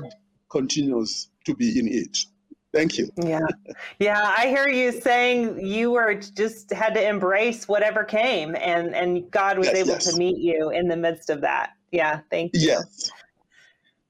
continues 0.50 1.29
to 1.46 1.56
be 1.56 1.79
in 1.79 1.88
it. 1.88 2.17
Thank 2.77 3.00
you. 3.00 3.10
Yeah. 3.17 3.48
Yeah. 3.98 4.36
I 4.38 4.50
hear 4.50 4.67
you 4.67 4.91
saying 4.91 5.65
you 5.65 5.89
were 5.91 6.13
just 6.13 6.72
had 6.72 6.93
to 6.93 7.03
embrace 7.03 7.67
whatever 7.67 8.03
came 8.03 8.55
and, 8.55 8.96
and 8.96 9.29
God 9.31 9.57
was 9.57 9.67
yes, 9.67 9.77
able 9.77 9.89
yes. 9.89 10.12
to 10.12 10.17
meet 10.17 10.38
you 10.38 10.69
in 10.69 10.88
the 10.88 10.96
midst 10.96 11.31
of 11.31 11.41
that. 11.41 11.72
Yeah. 11.91 12.19
Thank 12.29 12.51
you. 12.53 12.62
Yes. 12.62 13.10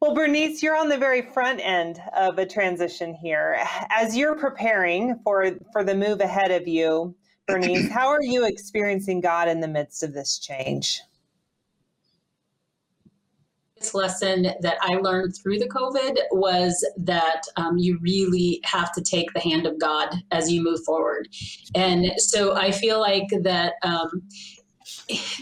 Well, 0.02 0.14
Bernice, 0.14 0.62
you're 0.62 0.76
on 0.76 0.90
the 0.90 0.98
very 0.98 1.22
front 1.22 1.62
end 1.64 2.02
of 2.16 2.38
a 2.40 2.46
transition 2.46 3.16
here. 3.16 3.58
As 3.90 4.18
you're 4.18 4.36
preparing 4.36 5.18
for, 5.24 5.52
for 5.72 5.86
the 5.86 5.96
move 5.96 6.20
ahead 6.20 6.52
of 6.52 6.68
you, 6.68 7.16
Bernice, 7.48 7.90
how 7.92 8.10
are 8.10 8.22
you 8.22 8.46
experiencing 8.46 9.22
God 9.22 9.48
in 9.48 9.62
the 9.62 9.68
midst 9.68 10.04
of 10.04 10.14
this 10.14 10.40
change? 10.40 11.02
Lesson 13.94 14.44
that 14.62 14.78
I 14.82 14.96
learned 14.96 15.36
through 15.36 15.60
the 15.60 15.70
COVID 15.70 16.18
was 16.32 16.86
that 16.98 17.42
um, 17.56 17.78
you 17.78 17.98
really 18.02 18.60
have 18.64 18.92
to 18.94 19.02
take 19.02 19.32
the 19.34 19.40
hand 19.40 19.66
of 19.66 19.80
God 19.80 20.10
as 20.32 20.52
you 20.52 20.64
move 20.64 20.84
forward. 20.84 21.28
And 21.76 22.12
so 22.18 22.56
I 22.56 22.72
feel 22.72 23.00
like 23.00 23.28
that 23.42 23.74
um, 23.84 24.24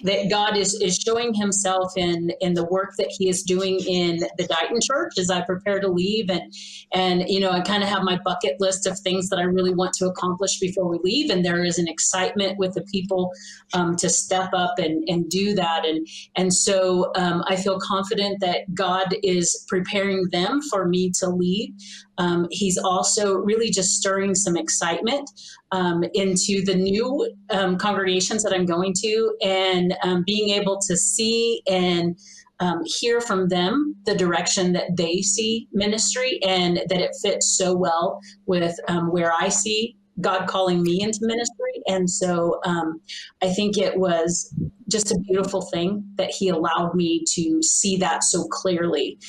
that 0.04 0.30
God 0.30 0.58
is, 0.58 0.80
is 0.82 0.98
showing 0.98 1.34
himself 1.34 1.94
in 1.98 2.32
in 2.42 2.54
the 2.54 2.66
work 2.66 2.94
that 2.98 3.14
he 3.18 3.30
is 3.30 3.44
doing 3.44 3.80
in 3.88 4.18
the 4.38 4.48
Dighton 4.48 4.80
church 4.82 5.14
as 5.18 5.30
I 5.30 5.42
prepare 5.42 5.80
to 5.80 5.88
leave. 5.88 6.30
And 6.30 6.54
and 6.94 7.24
you 7.28 7.40
know 7.40 7.52
I 7.52 7.62
kind 7.62 7.84
of 7.84 7.90
have 7.90 8.04
my 8.04 8.20
bucket 8.24 8.56
list 8.60 8.86
of 8.86 9.00
things 9.00 9.30
that 9.30 9.40
I 9.40 9.44
really 9.44 9.74
want 9.74 9.94
to 9.94 10.08
accomplish 10.08 10.60
before 10.60 10.88
we 10.88 11.00
leave. 11.04 11.32
And 11.32 11.44
there 11.44 11.64
is 11.64 11.80
an 11.80 11.88
excitement 11.88 12.58
with 12.58 12.74
the 12.74 12.84
people 12.84 13.32
um, 13.74 13.96
to 13.98 14.10
step 14.10 14.52
up 14.54 14.76
and, 14.78 15.04
and 15.08 15.30
do 15.30 15.56
that. 15.56 15.86
And 15.86 16.08
and 16.36 16.54
so 16.54 17.12
um, 17.16 17.44
I 17.48 17.56
feel 17.56 17.80
confident 17.80 18.40
that 18.42 18.74
God 18.74 19.16
is 19.24 19.66
preparing 19.68 20.28
them 20.32 20.62
for 20.62 20.88
me 20.88 21.12
to 21.20 21.30
lead 21.30 21.74
um, 22.18 22.48
he's 22.52 22.78
also 22.78 23.36
really 23.36 23.70
just 23.70 23.98
stirring 23.98 24.36
some 24.36 24.56
excitement 24.56 25.30
um, 25.76 26.04
into 26.14 26.64
the 26.64 26.74
new 26.74 27.30
um, 27.50 27.78
congregations 27.78 28.44
that 28.44 28.54
I'm 28.54 28.66
going 28.66 28.94
to 29.02 29.36
and 29.42 29.94
um, 30.04 30.24
being 30.26 30.50
able 30.52 30.80
to 30.88 30.96
see 30.96 31.62
and 31.70 32.18
um, 32.62 32.82
hear 32.86 33.20
from 33.20 33.50
them 33.50 33.94
the 34.06 34.16
direction 34.16 34.72
that 34.72 34.96
they 34.96 35.22
see 35.22 35.68
ministry 35.74 36.40
and 36.48 36.78
that 36.88 37.02
it 37.02 37.12
fits 37.22 37.58
so 37.58 37.76
well 37.76 38.22
with 38.46 38.74
um, 38.88 39.12
where 39.12 39.34
I 39.38 39.50
see 39.50 39.98
God 40.22 40.48
calling 40.48 40.82
me 40.82 41.02
into 41.02 41.20
ministry. 41.24 41.82
And 41.88 42.10
so 42.10 42.62
um, 42.66 43.02
I 43.44 43.50
think 43.50 43.78
it 43.78 43.98
was 43.98 44.56
just 44.90 45.12
a 45.12 45.20
beautiful 45.28 45.64
thing 45.74 46.10
that 46.16 46.30
He 46.30 46.48
allowed 46.48 46.96
me 46.96 47.26
to 47.34 47.62
see 47.62 47.98
that 47.98 48.24
so 48.24 48.46
clearly 48.46 49.20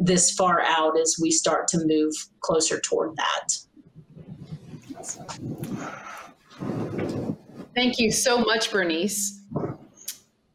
this 0.00 0.30
far 0.30 0.62
out 0.62 0.98
as 0.98 1.16
we 1.20 1.30
start 1.30 1.68
to 1.68 1.84
move 1.84 2.14
closer 2.40 2.80
toward 2.80 3.14
that. 3.16 3.65
Thank 7.74 7.98
you 7.98 8.10
so 8.10 8.38
much, 8.38 8.70
Bernice. 8.70 9.40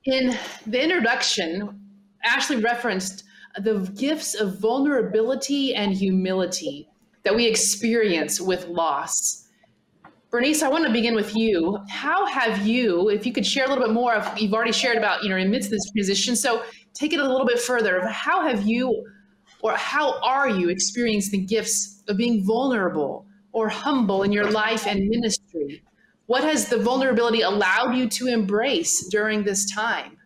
In 0.05 0.35
the 0.65 0.83
introduction, 0.83 1.79
Ashley 2.23 2.57
referenced 2.57 3.23
the 3.63 3.79
gifts 3.95 4.33
of 4.33 4.59
vulnerability 4.59 5.75
and 5.75 5.93
humility 5.93 6.87
that 7.23 7.35
we 7.35 7.45
experience 7.45 8.41
with 8.41 8.67
loss. 8.67 9.47
Bernice, 10.31 10.63
I 10.63 10.69
want 10.69 10.87
to 10.87 10.91
begin 10.91 11.13
with 11.13 11.35
you. 11.35 11.77
How 11.89 12.25
have 12.25 12.65
you, 12.65 13.09
if 13.09 13.25
you 13.25 13.33
could 13.33 13.45
share 13.45 13.65
a 13.65 13.67
little 13.67 13.83
bit 13.83 13.93
more 13.93 14.15
of, 14.15 14.39
you've 14.39 14.53
already 14.53 14.71
shared 14.71 14.97
about, 14.97 15.23
you 15.23 15.29
know, 15.29 15.35
amidst 15.35 15.69
this 15.69 15.91
transition. 15.91 16.35
So 16.35 16.63
take 16.93 17.13
it 17.13 17.19
a 17.19 17.27
little 17.27 17.45
bit 17.45 17.59
further. 17.59 18.07
How 18.07 18.47
have 18.47 18.65
you, 18.65 19.05
or 19.61 19.73
how 19.73 20.19
are 20.21 20.49
you 20.49 20.69
experiencing 20.69 21.41
the 21.41 21.45
gifts 21.45 22.01
of 22.07 22.17
being 22.17 22.45
vulnerable 22.45 23.25
or 23.53 23.69
humble 23.69 24.23
in 24.23 24.31
your 24.31 24.49
life 24.49 24.85
and 24.87 25.07
ministry? 25.07 25.83
What 26.27 26.43
has 26.43 26.69
the 26.69 26.77
vulnerability 26.77 27.41
allowed 27.41 27.95
you 27.95 28.07
to 28.09 28.27
embrace 28.27 29.07
during 29.07 29.43
this 29.43 29.69
time? 29.69 30.17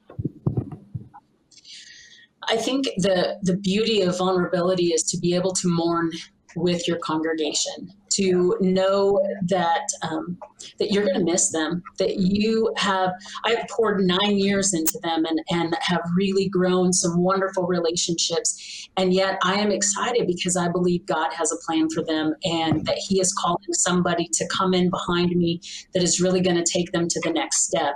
I 2.47 2.57
think 2.57 2.85
the 2.97 3.39
the 3.41 3.57
beauty 3.57 4.01
of 4.01 4.17
vulnerability 4.17 4.87
is 4.93 5.03
to 5.03 5.17
be 5.17 5.33
able 5.33 5.51
to 5.53 5.67
mourn 5.67 6.11
with 6.55 6.87
your 6.87 6.97
congregation 6.99 7.91
to 8.13 8.55
know 8.61 9.21
that 9.47 9.87
um, 10.03 10.37
that 10.79 10.91
you're 10.91 11.03
going 11.03 11.17
to 11.17 11.23
miss 11.23 11.51
them 11.51 11.83
that 11.99 12.17
you 12.17 12.71
have 12.77 13.11
i've 13.45 13.67
poured 13.69 14.01
nine 14.01 14.37
years 14.37 14.73
into 14.73 14.97
them 15.03 15.25
and 15.25 15.39
and 15.51 15.75
have 15.81 16.01
really 16.15 16.47
grown 16.47 16.93
some 16.93 17.21
wonderful 17.21 17.65
relationships. 17.65 18.89
And 18.97 19.13
yet 19.13 19.37
i 19.43 19.55
am 19.55 19.71
excited 19.71 20.27
because 20.27 20.55
i 20.55 20.69
believe 20.69 21.05
god 21.05 21.33
has 21.33 21.51
a 21.51 21.57
plan 21.65 21.89
for 21.89 22.03
them 22.03 22.33
and 22.43 22.85
that 22.85 22.97
he 22.97 23.19
is 23.19 23.33
calling 23.33 23.73
somebody 23.73 24.27
to 24.33 24.47
come 24.47 24.73
in 24.73 24.89
behind 24.89 25.35
me 25.35 25.61
that 25.93 26.03
is 26.03 26.21
really 26.21 26.41
going 26.41 26.57
to 26.57 26.71
take 26.71 26.91
them 26.91 27.07
to 27.07 27.19
the 27.23 27.31
next 27.31 27.63
step. 27.63 27.95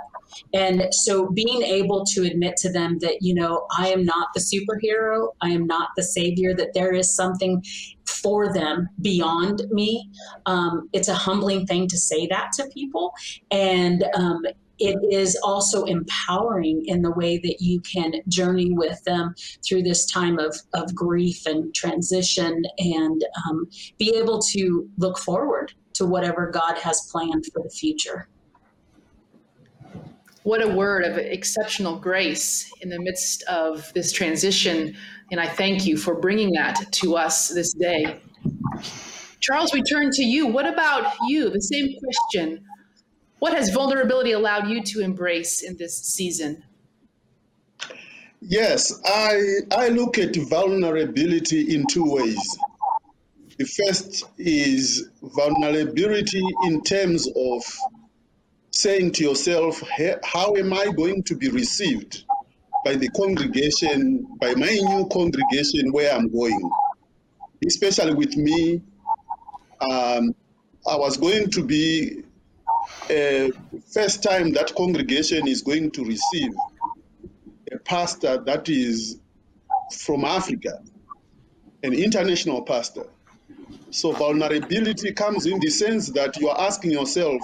And 0.54 0.86
so 0.92 1.28
being 1.28 1.62
able 1.62 2.04
to 2.14 2.22
admit 2.22 2.56
to 2.58 2.72
them 2.72 2.98
that, 3.00 3.18
you 3.20 3.34
know, 3.34 3.66
I 3.76 3.88
am 3.88 4.04
not 4.04 4.28
the 4.34 4.40
superhero, 4.40 5.28
I 5.40 5.50
am 5.50 5.66
not 5.66 5.90
the 5.96 6.02
savior, 6.02 6.54
that 6.54 6.74
there 6.74 6.92
is 6.92 7.14
something 7.14 7.62
for 8.22 8.52
them 8.52 8.88
beyond 9.00 9.62
me. 9.70 10.10
Um, 10.46 10.88
it's 10.92 11.08
a 11.08 11.14
humbling 11.14 11.66
thing 11.66 11.88
to 11.88 11.98
say 11.98 12.26
that 12.28 12.50
to 12.56 12.68
people. 12.72 13.12
And 13.50 14.04
um, 14.14 14.42
it 14.80 14.96
is 15.12 15.38
also 15.44 15.84
empowering 15.84 16.82
in 16.86 17.02
the 17.02 17.10
way 17.10 17.36
that 17.38 17.56
you 17.60 17.80
can 17.80 18.14
journey 18.28 18.70
with 18.72 19.02
them 19.04 19.34
through 19.64 19.82
this 19.82 20.06
time 20.06 20.38
of, 20.38 20.56
of 20.72 20.94
grief 20.94 21.44
and 21.46 21.74
transition 21.74 22.62
and 22.78 23.22
um, 23.46 23.68
be 23.98 24.16
able 24.16 24.40
to 24.52 24.88
look 24.96 25.18
forward 25.18 25.74
to 25.94 26.06
whatever 26.06 26.50
God 26.50 26.78
has 26.78 27.08
planned 27.12 27.44
for 27.52 27.62
the 27.62 27.68
future. 27.68 28.26
What 30.44 30.62
a 30.62 30.68
word 30.68 31.04
of 31.04 31.18
exceptional 31.18 31.98
grace 31.98 32.72
in 32.80 32.88
the 32.88 32.98
midst 32.98 33.42
of 33.42 33.92
this 33.92 34.10
transition. 34.10 34.96
And 35.30 35.40
I 35.40 35.46
thank 35.46 35.86
you 35.86 35.96
for 35.96 36.14
bringing 36.16 36.52
that 36.52 36.92
to 36.92 37.16
us 37.16 37.48
this 37.48 37.72
day. 37.72 38.20
Charles, 39.40 39.72
we 39.72 39.82
turn 39.82 40.10
to 40.10 40.22
you. 40.22 40.46
What 40.46 40.66
about 40.66 41.14
you? 41.26 41.50
The 41.50 41.60
same 41.60 41.94
question. 41.98 42.64
What 43.38 43.54
has 43.54 43.70
vulnerability 43.70 44.32
allowed 44.32 44.68
you 44.68 44.82
to 44.82 45.00
embrace 45.00 45.62
in 45.62 45.76
this 45.76 45.96
season? 45.96 46.62
Yes, 48.42 49.00
I, 49.04 49.40
I 49.70 49.88
look 49.88 50.18
at 50.18 50.34
vulnerability 50.34 51.74
in 51.74 51.86
two 51.86 52.04
ways. 52.04 52.58
The 53.58 53.64
first 53.66 54.24
is 54.38 55.10
vulnerability 55.22 56.42
in 56.64 56.82
terms 56.82 57.28
of 57.36 57.62
saying 58.70 59.12
to 59.12 59.24
yourself, 59.24 59.82
how 60.24 60.56
am 60.56 60.72
I 60.72 60.86
going 60.96 61.22
to 61.24 61.34
be 61.34 61.50
received 61.50 62.24
by 62.84 62.94
the 62.94 63.08
congregation, 63.10 64.26
by 64.40 64.54
my 64.54 64.70
new 64.70 65.06
congregation 65.12 65.92
where 65.92 66.12
I'm 66.12 66.30
going? 66.30 66.70
Especially 67.66 68.14
with 68.14 68.36
me, 68.36 68.82
um, 69.80 70.34
I 70.88 70.96
was 70.96 71.16
going 71.16 71.50
to 71.50 71.62
be 71.64 72.22
a 73.10 73.50
first 73.92 74.22
time 74.22 74.52
that 74.52 74.74
congregation 74.74 75.46
is 75.46 75.62
going 75.62 75.90
to 75.92 76.04
receive 76.04 76.52
a 77.72 77.78
pastor 77.78 78.38
that 78.46 78.68
is 78.68 79.18
from 79.98 80.24
Africa, 80.24 80.82
an 81.82 81.92
international 81.92 82.62
pastor. 82.62 83.04
So 83.90 84.12
vulnerability 84.12 85.12
comes 85.12 85.46
in 85.46 85.58
the 85.60 85.70
sense 85.70 86.08
that 86.10 86.36
you 86.38 86.48
are 86.48 86.60
asking 86.60 86.92
yourself, 86.92 87.42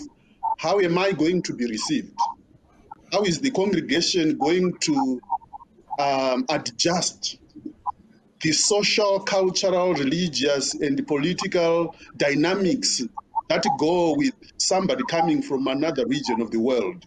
how 0.58 0.80
am 0.80 0.96
I 0.96 1.12
going 1.12 1.42
to 1.42 1.54
be 1.54 1.66
received? 1.66 2.12
How 3.12 3.22
is 3.22 3.40
the 3.40 3.50
congregation 3.50 4.38
going 4.38 4.76
to 4.78 5.20
um, 5.98 6.44
adjust 6.48 7.38
the 8.42 8.52
social, 8.52 9.20
cultural, 9.20 9.94
religious, 9.94 10.74
and 10.74 11.06
political 11.06 11.94
dynamics 12.16 13.02
that 13.48 13.64
go 13.78 14.14
with 14.16 14.34
somebody 14.58 15.04
coming 15.04 15.42
from 15.42 15.66
another 15.66 16.06
region 16.06 16.40
of 16.40 16.50
the 16.50 16.60
world? 16.60 17.04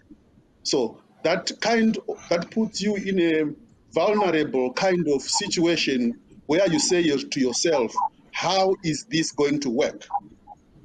So 0.64 1.02
that 1.24 1.52
kind 1.62 1.98
that 2.30 2.52
puts 2.52 2.82
you 2.82 2.96
in 2.96 3.20
a 3.20 3.54
vulnerable 3.94 4.74
kind 4.74 5.08
of 5.08 5.22
situation 5.22 6.20
where 6.46 6.68
you 6.68 6.80
say 6.80 7.04
to 7.04 7.40
yourself, 7.40 7.94
how 8.32 8.76
is 8.84 9.06
this 9.06 9.32
going 9.32 9.60
to 9.62 9.70
work? 9.70 10.08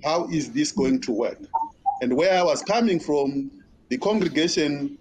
How 0.02 0.28
is 0.28 0.52
this 0.52 0.72
going 0.72 1.00
to 1.02 1.12
work? 1.12 1.38
And 2.02 2.16
where 2.16 2.38
I 2.38 2.42
was 2.42 2.62
coming 2.62 3.00
from, 3.00 3.50
the 3.88 3.98
congregation 3.98 4.98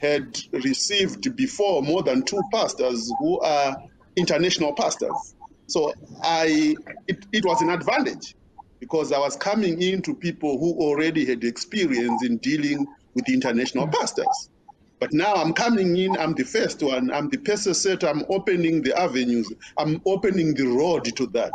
had 0.00 0.38
received 0.52 1.34
before 1.36 1.82
more 1.82 2.02
than 2.02 2.22
two 2.22 2.40
pastors 2.52 3.10
who 3.18 3.40
are 3.40 3.76
international 4.16 4.72
pastors. 4.74 5.34
So 5.66 5.92
I, 6.22 6.76
it, 7.08 7.24
it 7.32 7.44
was 7.44 7.62
an 7.62 7.70
advantage 7.70 8.34
because 8.80 9.12
I 9.12 9.18
was 9.18 9.36
coming 9.36 9.80
into 9.80 10.14
people 10.14 10.58
who 10.58 10.72
already 10.82 11.24
had 11.24 11.44
experience 11.44 12.24
in 12.24 12.38
dealing 12.38 12.86
with 13.14 13.28
international 13.28 13.86
pastors. 13.88 14.50
But 14.98 15.12
now 15.12 15.34
I'm 15.34 15.52
coming 15.52 15.96
in, 15.96 16.16
I'm 16.16 16.34
the 16.34 16.44
first 16.44 16.82
one, 16.82 17.10
I'm 17.12 17.28
the 17.28 17.38
person 17.38 17.74
set, 17.74 18.04
I'm 18.04 18.24
opening 18.28 18.82
the 18.82 18.98
avenues, 18.98 19.52
I'm 19.76 20.00
opening 20.06 20.54
the 20.54 20.66
road 20.66 21.04
to 21.16 21.26
that. 21.28 21.52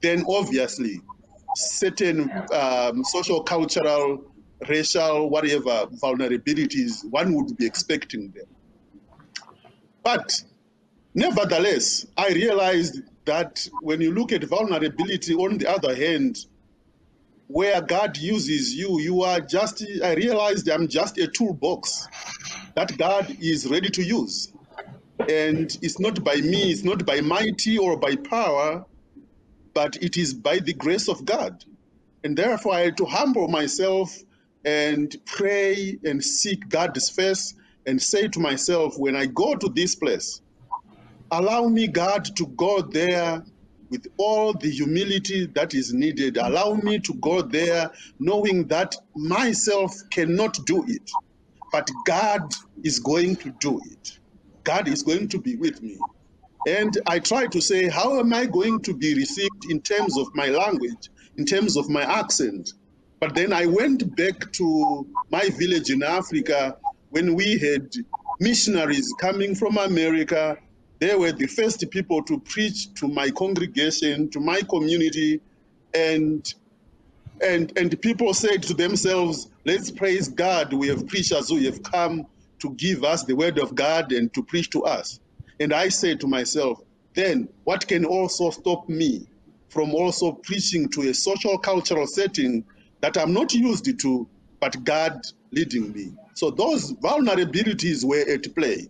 Then 0.00 0.24
obviously 0.28 1.00
certain 1.54 2.30
um, 2.52 3.04
social, 3.04 3.42
cultural, 3.42 4.24
racial, 4.66 5.30
whatever 5.30 5.86
vulnerabilities 6.02 7.04
one 7.10 7.34
would 7.34 7.56
be 7.56 7.66
expecting 7.66 8.30
them. 8.30 8.46
But 10.02 10.42
nevertheless, 11.14 12.06
I 12.16 12.28
realized 12.28 13.02
that 13.26 13.66
when 13.80 14.00
you 14.00 14.12
look 14.12 14.32
at 14.32 14.44
vulnerability, 14.44 15.34
on 15.34 15.58
the 15.58 15.70
other 15.70 15.94
hand, 15.94 16.38
where 17.46 17.80
God 17.80 18.16
uses 18.16 18.74
you, 18.74 19.00
you 19.00 19.22
are 19.22 19.40
just, 19.40 19.84
I 20.02 20.14
realized 20.14 20.68
I'm 20.68 20.88
just 20.88 21.18
a 21.18 21.26
toolbox 21.26 22.08
that 22.74 22.96
God 22.98 23.36
is 23.40 23.66
ready 23.68 23.90
to 23.90 24.02
use. 24.02 24.52
And 25.28 25.76
it's 25.82 25.98
not 25.98 26.22
by 26.22 26.36
me, 26.36 26.70
it's 26.70 26.84
not 26.84 27.04
by 27.04 27.20
mighty 27.20 27.78
or 27.78 27.98
by 27.98 28.16
power, 28.16 28.84
but 29.74 29.96
it 30.02 30.16
is 30.16 30.34
by 30.34 30.58
the 30.58 30.74
grace 30.74 31.08
of 31.08 31.24
God. 31.24 31.64
And 32.24 32.36
therefore, 32.36 32.74
I 32.74 32.80
had 32.80 32.96
to 32.98 33.04
humble 33.04 33.48
myself 33.48 34.16
and 34.64 35.14
pray 35.26 35.98
and 36.04 36.22
seek 36.22 36.68
God's 36.68 37.10
face 37.10 37.54
and 37.86 38.00
say 38.00 38.28
to 38.28 38.40
myself, 38.40 38.94
when 38.98 39.16
I 39.16 39.26
go 39.26 39.54
to 39.56 39.68
this 39.68 39.94
place, 39.94 40.40
allow 41.30 41.68
me, 41.68 41.88
God, 41.88 42.24
to 42.36 42.46
go 42.56 42.82
there 42.82 43.42
with 43.90 44.04
all 44.18 44.52
the 44.52 44.70
humility 44.70 45.46
that 45.54 45.74
is 45.74 45.92
needed. 45.92 46.36
Allow 46.36 46.74
me 46.74 46.98
to 47.00 47.14
go 47.14 47.42
there 47.42 47.90
knowing 48.20 48.68
that 48.68 48.94
myself 49.16 49.94
cannot 50.12 50.58
do 50.66 50.84
it, 50.86 51.10
but 51.72 51.90
God 52.04 52.42
is 52.84 52.98
going 52.98 53.36
to 53.36 53.52
do 53.60 53.80
it. 53.90 54.08
God 54.64 54.88
is 54.88 55.02
going 55.02 55.28
to 55.30 55.40
be 55.40 55.56
with 55.56 55.82
me. 55.82 55.98
And 56.66 56.98
I 57.06 57.18
try 57.20 57.46
to 57.46 57.60
say, 57.60 57.88
how 57.88 58.18
am 58.20 58.34
I 58.34 58.46
going 58.46 58.82
to 58.82 58.94
be 58.94 59.14
received 59.14 59.66
in 59.70 59.80
terms 59.80 60.18
of 60.18 60.28
my 60.34 60.48
language, 60.48 61.10
in 61.38 61.46
terms 61.46 61.76
of 61.76 61.88
my 61.88 62.02
accent? 62.02 62.70
But 63.20 63.34
then 63.34 63.52
I 63.52 63.66
went 63.66 64.16
back 64.16 64.52
to 64.54 65.06
my 65.30 65.48
village 65.58 65.90
in 65.90 66.02
Africa 66.02 66.76
when 67.10 67.34
we 67.34 67.58
had 67.58 67.92
missionaries 68.40 69.14
coming 69.20 69.54
from 69.54 69.78
America. 69.78 70.58
They 71.00 71.14
were 71.16 71.32
the 71.32 71.46
first 71.46 71.88
people 71.90 72.22
to 72.24 72.40
preach 72.40 72.94
to 72.94 73.08
my 73.08 73.30
congregation, 73.30 74.30
to 74.30 74.40
my 74.40 74.62
community, 74.62 75.40
and 75.94 76.46
and 77.42 77.72
and 77.78 78.00
people 78.02 78.34
said 78.34 78.62
to 78.64 78.74
themselves, 78.74 79.48
"Let's 79.64 79.90
praise 79.90 80.28
God. 80.28 80.72
We 80.72 80.88
have 80.88 81.06
preachers 81.08 81.48
who 81.50 81.58
have 81.64 81.82
come 81.82 82.26
to 82.60 82.70
give 82.74 83.04
us 83.04 83.24
the 83.24 83.34
word 83.34 83.58
of 83.58 83.74
God 83.74 84.12
and 84.12 84.32
to 84.34 84.42
preach 84.44 84.70
to 84.70 84.84
us." 84.84 85.20
And 85.60 85.72
I 85.72 85.88
said 85.88 86.20
to 86.20 86.28
myself, 86.28 86.80
then 87.14 87.48
what 87.64 87.86
can 87.88 88.04
also 88.04 88.50
stop 88.50 88.88
me 88.88 89.26
from 89.70 89.94
also 89.94 90.32
preaching 90.32 90.88
to 90.90 91.02
a 91.10 91.14
social 91.14 91.58
cultural 91.58 92.06
setting 92.06 92.64
that 93.00 93.16
I'm 93.16 93.32
not 93.32 93.54
used 93.54 93.98
to, 94.00 94.28
but 94.60 94.84
God 94.84 95.20
leading 95.52 95.92
me? 95.92 96.12
So 96.34 96.50
those 96.50 96.92
vulnerabilities 96.92 98.04
were 98.04 98.24
at 98.28 98.54
play. 98.54 98.88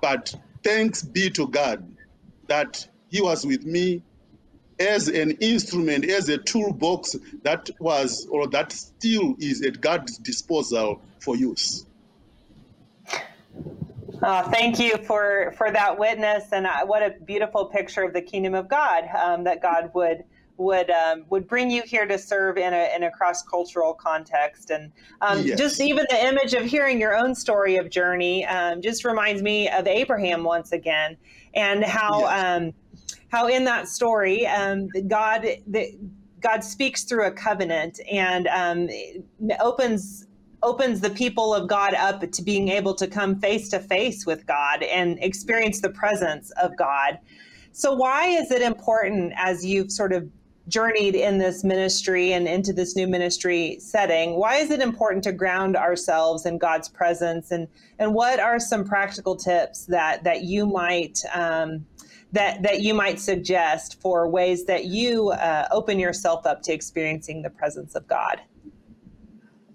But 0.00 0.34
thanks 0.62 1.02
be 1.02 1.30
to 1.30 1.46
God 1.48 1.96
that 2.46 2.88
He 3.08 3.20
was 3.20 3.46
with 3.46 3.64
me 3.64 4.02
as 4.78 5.08
an 5.08 5.32
instrument, 5.32 6.04
as 6.04 6.28
a 6.28 6.38
toolbox 6.38 7.16
that 7.42 7.68
was 7.80 8.26
or 8.30 8.46
that 8.48 8.72
still 8.72 9.34
is 9.38 9.62
at 9.62 9.80
God's 9.80 10.18
disposal 10.18 11.02
for 11.20 11.36
use. 11.36 11.84
Uh, 14.22 14.42
thank 14.50 14.80
you 14.80 14.96
for 14.98 15.52
for 15.56 15.70
that 15.70 15.98
witness, 15.98 16.44
and 16.52 16.66
uh, 16.66 16.84
what 16.86 17.02
a 17.02 17.10
beautiful 17.24 17.66
picture 17.66 18.02
of 18.02 18.12
the 18.12 18.22
kingdom 18.22 18.54
of 18.54 18.68
God 18.68 19.04
um, 19.16 19.44
that 19.44 19.62
God 19.62 19.90
would 19.94 20.24
would 20.58 20.90
um, 20.90 21.24
would 21.30 21.48
bring 21.48 21.70
you 21.70 21.82
here 21.82 22.06
to 22.06 22.18
serve 22.18 22.58
in 22.58 22.74
a 22.74 22.94
in 22.94 23.04
a 23.04 23.10
cross 23.10 23.42
cultural 23.42 23.94
context, 23.94 24.70
and 24.70 24.92
um, 25.20 25.42
yes. 25.42 25.58
just 25.58 25.80
even 25.80 26.04
the 26.10 26.26
image 26.26 26.54
of 26.54 26.64
hearing 26.64 27.00
your 27.00 27.16
own 27.16 27.34
story 27.34 27.76
of 27.76 27.88
journey 27.88 28.44
um, 28.46 28.82
just 28.82 29.04
reminds 29.04 29.42
me 29.42 29.68
of 29.68 29.86
Abraham 29.86 30.44
once 30.44 30.72
again, 30.72 31.16
and 31.54 31.84
how. 31.84 32.20
Yes. 32.20 32.44
Um, 32.44 32.72
how 33.30 33.46
in 33.46 33.64
that 33.64 33.88
story, 33.88 34.46
um, 34.46 34.88
God 35.06 35.46
the, 35.66 35.98
God 36.40 36.64
speaks 36.64 37.04
through 37.04 37.26
a 37.26 37.30
covenant 37.30 38.00
and 38.10 38.46
um, 38.48 38.88
opens 39.60 40.26
opens 40.62 41.00
the 41.00 41.10
people 41.10 41.54
of 41.54 41.68
God 41.68 41.94
up 41.94 42.28
to 42.30 42.42
being 42.42 42.68
able 42.68 42.94
to 42.94 43.06
come 43.06 43.38
face 43.38 43.68
to 43.68 43.78
face 43.78 44.26
with 44.26 44.46
God 44.46 44.82
and 44.82 45.22
experience 45.22 45.80
the 45.80 45.90
presence 45.90 46.50
of 46.60 46.76
God. 46.76 47.18
So, 47.72 47.94
why 47.94 48.26
is 48.26 48.50
it 48.50 48.62
important 48.62 49.32
as 49.36 49.64
you've 49.64 49.92
sort 49.92 50.12
of 50.12 50.28
journeyed 50.68 51.14
in 51.14 51.38
this 51.38 51.64
ministry 51.64 52.32
and 52.32 52.46
into 52.46 52.72
this 52.72 52.94
new 52.94 53.06
ministry 53.06 53.78
setting? 53.80 54.36
Why 54.36 54.56
is 54.56 54.70
it 54.70 54.80
important 54.80 55.24
to 55.24 55.32
ground 55.32 55.76
ourselves 55.76 56.46
in 56.46 56.58
God's 56.58 56.88
presence? 56.88 57.50
And 57.50 57.68
and 57.98 58.14
what 58.14 58.38
are 58.38 58.60
some 58.60 58.84
practical 58.84 59.36
tips 59.36 59.86
that 59.86 60.24
that 60.24 60.42
you 60.42 60.66
might 60.66 61.22
um, 61.34 61.86
that 62.32 62.62
that 62.62 62.80
you 62.82 62.94
might 62.94 63.18
suggest 63.18 64.00
for 64.00 64.28
ways 64.28 64.66
that 64.66 64.84
you 64.84 65.30
uh, 65.30 65.68
open 65.70 65.98
yourself 65.98 66.46
up 66.46 66.62
to 66.62 66.72
experiencing 66.72 67.42
the 67.42 67.50
presence 67.50 67.94
of 67.94 68.06
God? 68.06 68.40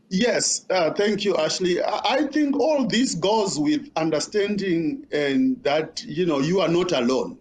Yes, 0.09 0.63
uh, 0.69 0.93
thank 0.93 1.25
you, 1.25 1.35
Ashley. 1.35 1.81
I 1.83 2.27
think 2.31 2.55
all 2.59 2.85
this 2.85 3.15
goes 3.15 3.57
with 3.57 3.89
understanding 3.95 5.07
and 5.11 5.61
that 5.63 6.03
you 6.05 6.27
know 6.27 6.39
you 6.39 6.61
are 6.61 6.67
not 6.67 6.91
alone, 6.91 7.39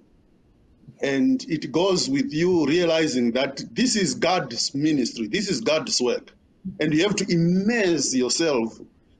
and 1.02 1.44
it 1.48 1.72
goes 1.72 2.08
with 2.08 2.32
you 2.32 2.66
realizing 2.66 3.32
that 3.32 3.62
this 3.72 3.96
is 3.96 4.14
God's 4.16 4.74
ministry, 4.74 5.28
this 5.28 5.50
is 5.50 5.62
God's 5.62 6.00
work, 6.00 6.32
and 6.80 6.94
you 6.94 7.04
have 7.04 7.16
to 7.16 7.26
immerse 7.32 8.14
yourself 8.14 8.78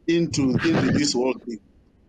into 0.09 0.61
into 0.65 0.91
this 0.93 1.15
whole 1.15 1.35
thing. 1.47 1.61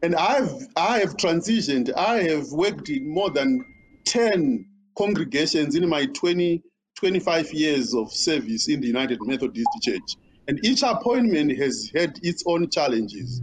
And 0.04 0.16
I've 0.16 0.52
I 0.78 1.00
have 1.00 1.18
transitioned. 1.18 1.94
I 1.96 2.24
have 2.24 2.52
worked 2.52 2.90
in 2.90 3.14
more 3.14 3.32
than 3.32 3.66
ten 4.06 4.66
congregations 4.98 5.76
in 5.76 5.90
my 5.90 6.06
20, 6.08 6.64
25 7.00 7.54
years 7.54 7.96
of 7.96 8.12
service 8.14 8.70
in 8.70 8.82
the 8.82 8.88
United 8.88 9.20
Methodist 9.24 9.70
Church 9.84 10.16
and 10.48 10.60
each 10.66 10.84
appointment 10.84 11.58
has 11.58 11.90
had 11.96 12.20
its 12.24 12.44
own 12.48 12.70
challenges. 12.70 13.42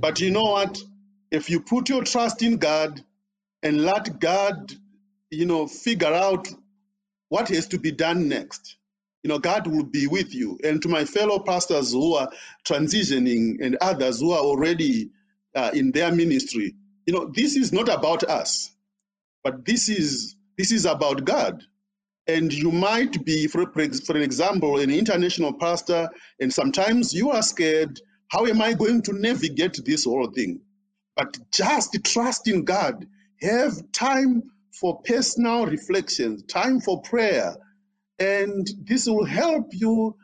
But 0.00 0.20
you 0.20 0.30
know 0.30 0.44
what? 0.44 0.78
If 1.30 1.50
you 1.50 1.60
put 1.60 1.88
your 1.88 2.04
trust 2.04 2.42
in 2.42 2.58
God 2.58 3.02
and 3.62 3.82
let 3.84 4.20
God, 4.20 4.72
you 5.34 5.46
know, 5.46 5.66
figure 5.68 6.12
out 6.14 6.48
what 7.28 7.48
has 7.48 7.68
to 7.68 7.78
be 7.78 7.92
done 7.92 8.28
next, 8.28 8.76
you 9.22 9.28
know, 9.28 9.38
God 9.38 9.66
will 9.66 9.84
be 9.84 10.06
with 10.06 10.34
you. 10.34 10.58
And 10.64 10.82
to 10.82 10.88
my 10.88 11.04
fellow 11.04 11.40
pastors 11.40 11.92
who 11.92 12.14
are 12.16 12.30
transitioning 12.66 13.56
and 13.62 13.76
others 13.80 14.20
who 14.20 14.32
are 14.32 14.40
already 14.40 15.10
uh, 15.54 15.70
in 15.74 15.92
their 15.92 16.12
ministry, 16.12 16.74
you 17.06 17.14
know, 17.14 17.30
this 17.34 17.56
is 17.56 17.72
not 17.72 17.88
about 17.88 18.24
us, 18.24 18.72
but 19.44 19.64
this 19.66 19.88
is 19.88 20.36
this 20.58 20.72
is 20.72 20.86
about 20.86 21.24
God 21.24 21.62
and 22.26 22.52
you 22.52 22.72
might 22.72 23.24
be, 23.24 23.46
for, 23.46 23.66
for 23.72 24.16
an 24.16 24.22
example, 24.22 24.80
an 24.80 24.90
international 24.90 25.52
pastor, 25.52 26.08
and 26.40 26.52
sometimes 26.52 27.12
you 27.14 27.30
are 27.30 27.42
scared. 27.42 28.00
How 28.28 28.46
am 28.46 28.62
I 28.62 28.72
going 28.74 29.02
to 29.02 29.12
navigate 29.12 29.80
this 29.84 30.04
whole 30.04 30.28
thing? 30.28 30.60
But 31.16 31.38
just 31.52 31.96
trust 32.04 32.48
in 32.48 32.64
God. 32.64 33.06
Have 33.42 33.74
time 33.92 34.44
for 34.80 35.00
personal 35.02 35.66
reflection, 35.66 36.46
time 36.46 36.80
for 36.80 37.02
prayer, 37.02 37.56
and 38.18 38.66
this 38.84 39.06
will 39.06 39.24
help 39.24 39.68
you 39.72 40.16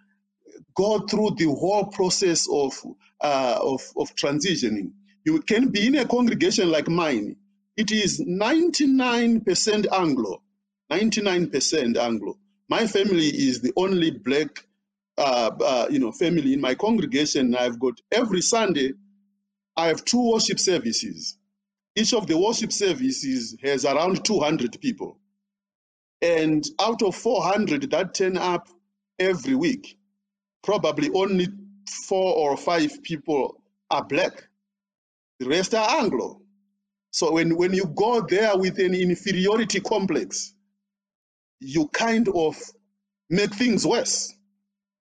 go 0.76 1.00
through 1.00 1.32
the 1.38 1.46
whole 1.46 1.86
process 1.86 2.48
of, 2.52 2.74
uh, 3.22 3.58
of, 3.62 3.82
of 3.98 4.14
transitioning. 4.16 4.92
You 5.24 5.40
can 5.42 5.68
be 5.70 5.86
in 5.88 5.96
a 5.96 6.06
congregation 6.06 6.70
like 6.70 6.88
mine. 6.88 7.36
It 7.76 7.92
is 7.92 8.20
99% 8.20 9.86
Anglo 9.92 10.42
99% 10.92 11.96
Anglo. 11.98 12.38
My 12.68 12.86
family 12.86 13.26
is 13.28 13.60
the 13.60 13.72
only 13.76 14.10
black, 14.12 14.66
uh, 15.18 15.50
uh, 15.64 15.86
you 15.90 15.98
know, 15.98 16.12
family 16.12 16.54
in 16.54 16.60
my 16.60 16.74
congregation. 16.74 17.54
I've 17.56 17.78
got 17.80 18.00
every 18.12 18.42
Sunday, 18.42 18.92
I 19.76 19.88
have 19.88 20.04
two 20.04 20.32
worship 20.32 20.60
services. 20.60 21.38
Each 22.00 22.14
of 22.14 22.26
the 22.26 22.38
worship 22.38 22.72
services 22.72 23.54
has 23.62 23.84
around 23.84 24.24
200 24.24 24.80
people. 24.80 25.18
And 26.22 26.64
out 26.80 27.02
of 27.02 27.14
400 27.14 27.90
that 27.90 28.14
turn 28.14 28.38
up 28.38 28.68
every 29.18 29.54
week, 29.54 29.98
probably 30.62 31.10
only 31.14 31.48
four 32.08 32.34
or 32.36 32.56
five 32.56 33.02
people 33.02 33.62
are 33.90 34.02
black. 34.02 34.48
The 35.40 35.48
rest 35.48 35.74
are 35.74 36.00
Anglo. 36.00 36.40
So 37.12 37.32
when, 37.32 37.56
when 37.56 37.74
you 37.74 37.84
go 37.86 38.22
there 38.22 38.56
with 38.56 38.78
an 38.78 38.94
inferiority 38.94 39.80
complex, 39.80 40.54
you 41.60 41.88
kind 41.88 42.28
of 42.34 42.56
make 43.28 43.54
things 43.54 43.86
worse. 43.86 44.32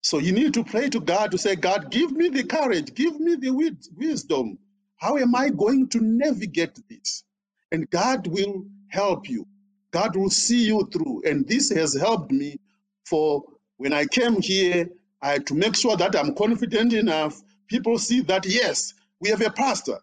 So 0.02 0.18
you 0.18 0.32
need 0.32 0.56
to 0.56 0.64
pray 0.64 0.90
to 0.90 1.00
God 1.00 1.32
to 1.32 1.38
say, 1.38 1.56
God, 1.56 1.92
give 1.92 2.12
me 2.12 2.30
the 2.30 2.46
courage, 2.46 2.96
give 2.96 3.20
me 3.20 3.36
the 3.36 3.52
wisdom. 3.96 4.58
How 5.00 5.18
am 5.18 5.36
I 5.36 5.50
going 5.50 5.90
to 5.90 6.00
navigate 6.02 6.80
this? 6.90 7.24
And 7.72 7.90
God 7.90 8.28
will 8.28 8.66
help 8.90 9.30
you. 9.30 9.48
God 9.92 10.16
will 10.16 10.32
see 10.32 10.66
you 10.68 10.90
through. 10.94 11.24
And 11.26 11.48
this 11.48 11.72
has 11.72 11.96
helped 11.96 12.32
me 12.32 12.60
for 13.06 13.44
when 13.78 13.94
I 13.94 14.06
came 14.06 14.42
here, 14.42 14.90
I 15.22 15.32
had 15.34 15.48
to 15.48 15.56
make 15.56 15.76
sure 15.76 15.98
that 15.98 16.16
I'm 16.16 16.36
confident 16.36 16.94
enough. 16.94 17.42
People 17.68 17.98
see 18.00 18.22
that, 18.24 18.46
yes, 18.46 18.94
we 19.22 19.30
have 19.30 19.42
a 19.42 19.52
pastor. 19.52 20.00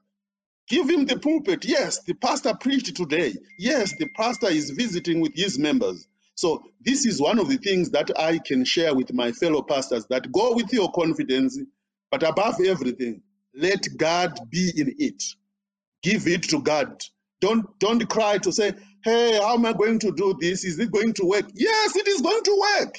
Give 0.69 0.89
him 0.91 1.07
the 1.07 1.19
pulpit. 1.19 1.65
Yes, 1.65 2.03
the 2.05 2.15
pastor 2.15 2.55
preached 2.61 2.97
today. 2.97 3.35
Yes, 3.59 3.95
the 3.99 4.09
pastor 4.17 4.49
is 4.49 4.71
visiting 4.71 5.21
with 5.21 5.35
his 5.35 5.59
members. 5.59 6.09
So 6.35 6.65
this 6.85 7.07
is 7.07 7.21
one 7.21 7.39
of 7.39 7.49
the 7.49 7.59
things 7.59 7.91
that 7.91 8.11
I 8.19 8.39
can 8.39 8.65
share 8.65 8.95
with 8.95 9.13
my 9.15 9.33
fellow 9.33 9.63
pastors 9.63 10.07
that 10.09 10.33
go 10.33 10.55
with 10.55 10.73
your 10.73 10.91
confidence, 10.93 11.59
but 12.11 12.23
above 12.25 12.61
everything, 12.61 13.23
let 13.57 13.87
God 13.99 14.39
be 14.51 14.73
in 14.77 14.95
it. 14.99 15.23
Give 16.03 16.27
it 16.29 16.45
to 16.45 16.63
God. 16.63 17.03
Don't 17.41 17.67
don't 17.81 18.09
cry 18.09 18.39
to 18.39 18.53
say, 18.53 18.73
"Hey, 19.05 19.39
how 19.41 19.55
am 19.55 19.67
I 19.67 19.75
going 19.75 20.01
to 20.01 20.13
do 20.13 20.35
this? 20.41 20.65
Is 20.65 20.79
it 20.81 20.93
going 20.93 21.15
to 21.15 21.27
work?" 21.27 21.47
Yes, 21.55 21.97
it 21.97 22.09
is 22.09 22.23
going 22.23 22.43
to 22.45 22.65
work. 22.81 22.97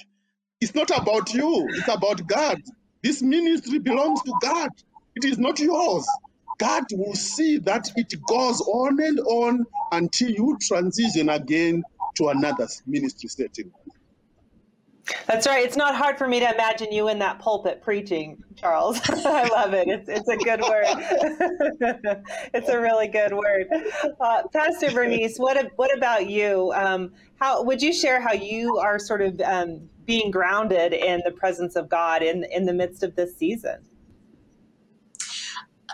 It's 0.62 0.76
not 0.76 0.92
about 0.92 1.34
you. 1.34 1.74
It's 1.76 1.88
about 1.88 2.28
God. 2.28 2.62
This 3.04 3.22
ministry 3.24 3.80
belongs 3.80 4.24
to 4.24 4.34
God. 4.36 4.72
It 5.16 5.26
is 5.26 5.40
not 5.40 5.60
yours. 5.60 6.20
God 6.60 6.86
will 6.94 7.16
see 7.16 7.60
that 7.60 7.90
it 7.96 8.14
goes 8.26 8.62
on 8.62 9.02
and 9.02 9.20
on 9.22 9.66
until 9.92 10.32
you 10.32 10.58
transition 10.62 11.30
again 11.30 11.86
to 12.18 12.30
another 12.30 12.68
ministry 12.88 13.30
setting. 13.30 13.72
That's 15.28 15.48
right. 15.48 15.66
It's 15.66 15.78
not 15.78 15.96
hard 15.96 16.18
for 16.18 16.28
me 16.28 16.40
to 16.40 16.54
imagine 16.54 16.92
you 16.92 17.08
in 17.08 17.20
that 17.20 17.40
pulpit 17.40 17.82
preaching, 17.82 18.44
Charles. 18.56 19.00
I 19.10 19.48
love 19.48 19.74
it. 19.74 19.88
It's, 19.88 20.10
it's 20.10 20.28
a 20.28 20.38
good 20.38 20.62
word. 20.62 20.86
it's 22.54 22.70
a 22.70 22.80
really 22.80 23.08
good 23.08 23.34
word. 23.34 23.68
Uh, 24.20 24.44
Pastor 24.54 24.92
Bernice, 24.92 25.38
what 25.38 25.72
what 25.76 25.96
about 25.96 26.30
you? 26.30 26.72
Um, 26.76 27.14
how 27.40 27.64
would 27.64 27.82
you 27.82 27.94
share 27.94 28.22
how 28.22 28.34
you 28.34 28.78
are 28.78 29.00
sort 29.00 29.22
of 29.22 29.40
um, 29.42 29.90
being 30.06 30.32
grounded 30.32 30.94
in 30.94 31.22
the 31.26 31.32
presence 31.32 31.76
of 31.76 31.90
God 31.90 32.24
in 32.24 32.46
in 32.52 32.66
the 32.66 32.74
midst 32.74 33.04
of 33.04 33.16
this 33.16 33.38
season? 33.38 33.78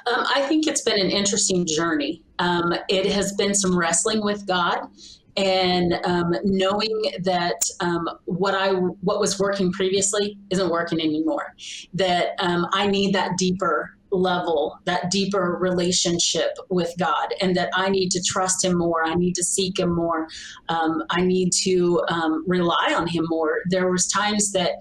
Um, 0.06 0.26
I 0.36 0.41
think 0.41 0.67
it's 0.67 0.82
been 0.82 0.99
an 0.99 1.12
interesting 1.12 1.65
journey. 1.65 2.23
Um, 2.39 2.73
it 2.89 3.06
has 3.06 3.32
been 3.34 3.54
some 3.54 3.78
wrestling 3.78 4.21
with 4.23 4.45
God 4.45 4.88
and 5.37 5.93
um, 6.05 6.35
knowing 6.43 7.11
that 7.23 7.59
um, 7.79 8.07
what 8.25 8.53
I 8.53 8.73
what 8.73 9.19
was 9.19 9.39
working 9.39 9.71
previously 9.71 10.37
isn't 10.49 10.69
working 10.69 10.99
anymore. 10.99 11.55
That 11.93 12.35
um, 12.39 12.67
I 12.73 12.87
need 12.87 13.13
that 13.15 13.37
deeper 13.37 13.95
level, 14.11 14.77
that 14.85 15.09
deeper 15.09 15.57
relationship 15.59 16.51
with 16.69 16.93
God, 16.99 17.33
and 17.41 17.55
that 17.55 17.69
I 17.73 17.89
need 17.89 18.09
to 18.11 18.21
trust 18.21 18.63
Him 18.63 18.77
more. 18.77 19.03
I 19.03 19.15
need 19.15 19.33
to 19.35 19.43
seek 19.43 19.79
Him 19.79 19.95
more. 19.95 20.27
Um, 20.69 21.03
I 21.09 21.21
need 21.21 21.51
to 21.63 22.01
um, 22.09 22.43
rely 22.47 22.93
on 22.95 23.07
Him 23.07 23.25
more. 23.27 23.59
There 23.69 23.89
was 23.89 24.07
times 24.07 24.51
that, 24.51 24.73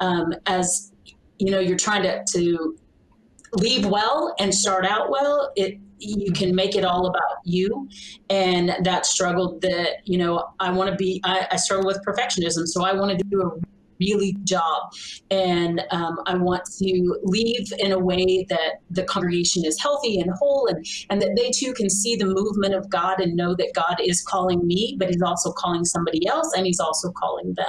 um, 0.00 0.32
as 0.46 0.92
you 1.38 1.50
know, 1.50 1.60
you're 1.60 1.78
trying 1.78 2.02
to 2.02 2.24
to 2.32 2.76
leave 3.54 3.86
well 3.86 4.34
and 4.38 4.54
start 4.54 4.84
out 4.84 5.10
well. 5.10 5.52
It 5.56 5.78
you 6.00 6.32
can 6.32 6.54
make 6.54 6.74
it 6.74 6.84
all 6.84 7.06
about 7.06 7.38
you 7.44 7.88
and 8.30 8.74
that 8.82 9.06
struggle 9.06 9.58
that 9.60 9.98
you 10.04 10.18
know 10.18 10.44
i 10.58 10.70
want 10.70 10.90
to 10.90 10.96
be 10.96 11.20
I, 11.24 11.46
I, 11.50 11.56
struggle 11.56 11.86
with 11.86 12.00
perfectionism 12.06 12.66
so 12.66 12.84
i 12.84 12.92
want 12.92 13.16
to 13.16 13.24
do 13.24 13.42
a 13.42 13.79
really 14.00 14.36
job. 14.44 14.92
And 15.30 15.82
um, 15.90 16.18
I 16.26 16.36
want 16.36 16.64
to 16.78 17.18
leave 17.22 17.72
in 17.78 17.92
a 17.92 17.98
way 17.98 18.44
that 18.48 18.80
the 18.90 19.04
congregation 19.04 19.64
is 19.64 19.80
healthy 19.80 20.20
and 20.20 20.30
whole 20.32 20.66
and, 20.66 20.84
and 21.10 21.20
that 21.22 21.36
they 21.36 21.50
too 21.50 21.72
can 21.74 21.88
see 21.88 22.16
the 22.16 22.26
movement 22.26 22.74
of 22.74 22.88
God 22.90 23.20
and 23.20 23.36
know 23.36 23.54
that 23.54 23.72
God 23.74 23.96
is 24.02 24.22
calling 24.22 24.66
me, 24.66 24.96
but 24.98 25.08
He's 25.08 25.22
also 25.22 25.52
calling 25.52 25.84
somebody 25.84 26.26
else 26.26 26.52
and 26.56 26.66
He's 26.66 26.80
also 26.80 27.12
calling 27.12 27.54
them. 27.54 27.66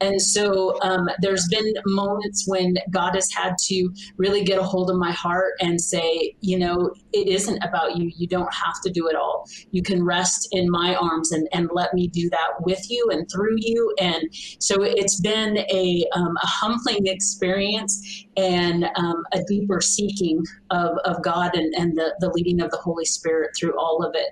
And 0.00 0.20
so 0.20 0.80
um, 0.82 1.08
there's 1.20 1.46
been 1.48 1.72
moments 1.86 2.44
when 2.46 2.74
God 2.90 3.14
has 3.14 3.30
had 3.32 3.54
to 3.66 3.90
really 4.16 4.44
get 4.44 4.58
a 4.58 4.62
hold 4.62 4.90
of 4.90 4.96
my 4.96 5.12
heart 5.12 5.52
and 5.60 5.80
say, 5.80 6.34
you 6.40 6.58
know, 6.58 6.90
it 7.12 7.28
isn't 7.28 7.62
about 7.62 7.96
you. 7.96 8.10
You 8.16 8.26
don't 8.26 8.52
have 8.52 8.80
to 8.84 8.90
do 8.90 9.08
it 9.08 9.16
all. 9.16 9.44
You 9.70 9.82
can 9.82 10.04
rest 10.04 10.48
in 10.52 10.70
my 10.70 10.94
arms 10.94 11.32
and, 11.32 11.48
and 11.52 11.68
let 11.72 11.94
me 11.94 12.08
do 12.08 12.28
that 12.30 12.48
with 12.60 12.90
you 12.90 13.08
and 13.10 13.28
through 13.30 13.56
you. 13.58 13.94
And 14.00 14.22
so 14.60 14.82
it's 14.82 15.20
been 15.20 15.57
a, 15.58 16.04
um, 16.14 16.36
a 16.42 16.46
humbling 16.46 17.06
experience 17.06 18.26
and 18.36 18.84
um, 18.96 19.22
a 19.32 19.42
deeper 19.48 19.80
seeking 19.80 20.44
of, 20.70 20.96
of 21.04 21.22
God 21.22 21.54
and, 21.54 21.74
and 21.74 21.96
the, 21.96 22.14
the 22.20 22.30
leading 22.30 22.60
of 22.60 22.70
the 22.70 22.76
Holy 22.76 23.04
Spirit 23.04 23.50
through 23.58 23.78
all 23.78 24.04
of 24.04 24.14
it. 24.14 24.28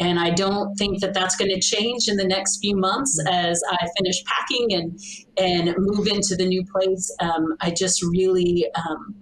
And 0.00 0.18
I 0.18 0.30
don't 0.30 0.74
think 0.76 1.00
that 1.00 1.14
that's 1.14 1.36
going 1.36 1.50
to 1.50 1.60
change 1.60 2.08
in 2.08 2.16
the 2.16 2.26
next 2.26 2.58
few 2.60 2.76
months 2.76 3.22
as 3.28 3.62
I 3.70 3.86
finish 3.98 4.22
packing 4.24 4.72
and, 4.72 4.98
and 5.38 5.74
move 5.78 6.06
into 6.06 6.36
the 6.36 6.46
new 6.46 6.64
place. 6.72 7.14
Um, 7.20 7.56
I 7.60 7.70
just 7.70 8.02
really 8.02 8.66
um, 8.74 9.14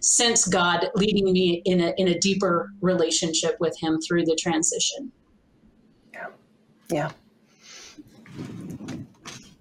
sense 0.00 0.46
God 0.46 0.88
leading 0.94 1.32
me 1.32 1.62
in 1.64 1.80
a, 1.80 1.92
in 1.96 2.08
a 2.08 2.18
deeper 2.18 2.70
relationship 2.80 3.56
with 3.60 3.78
Him 3.80 4.00
through 4.00 4.24
the 4.24 4.36
transition. 4.36 5.12
Yeah. 6.12 6.26
Yeah. 6.90 7.10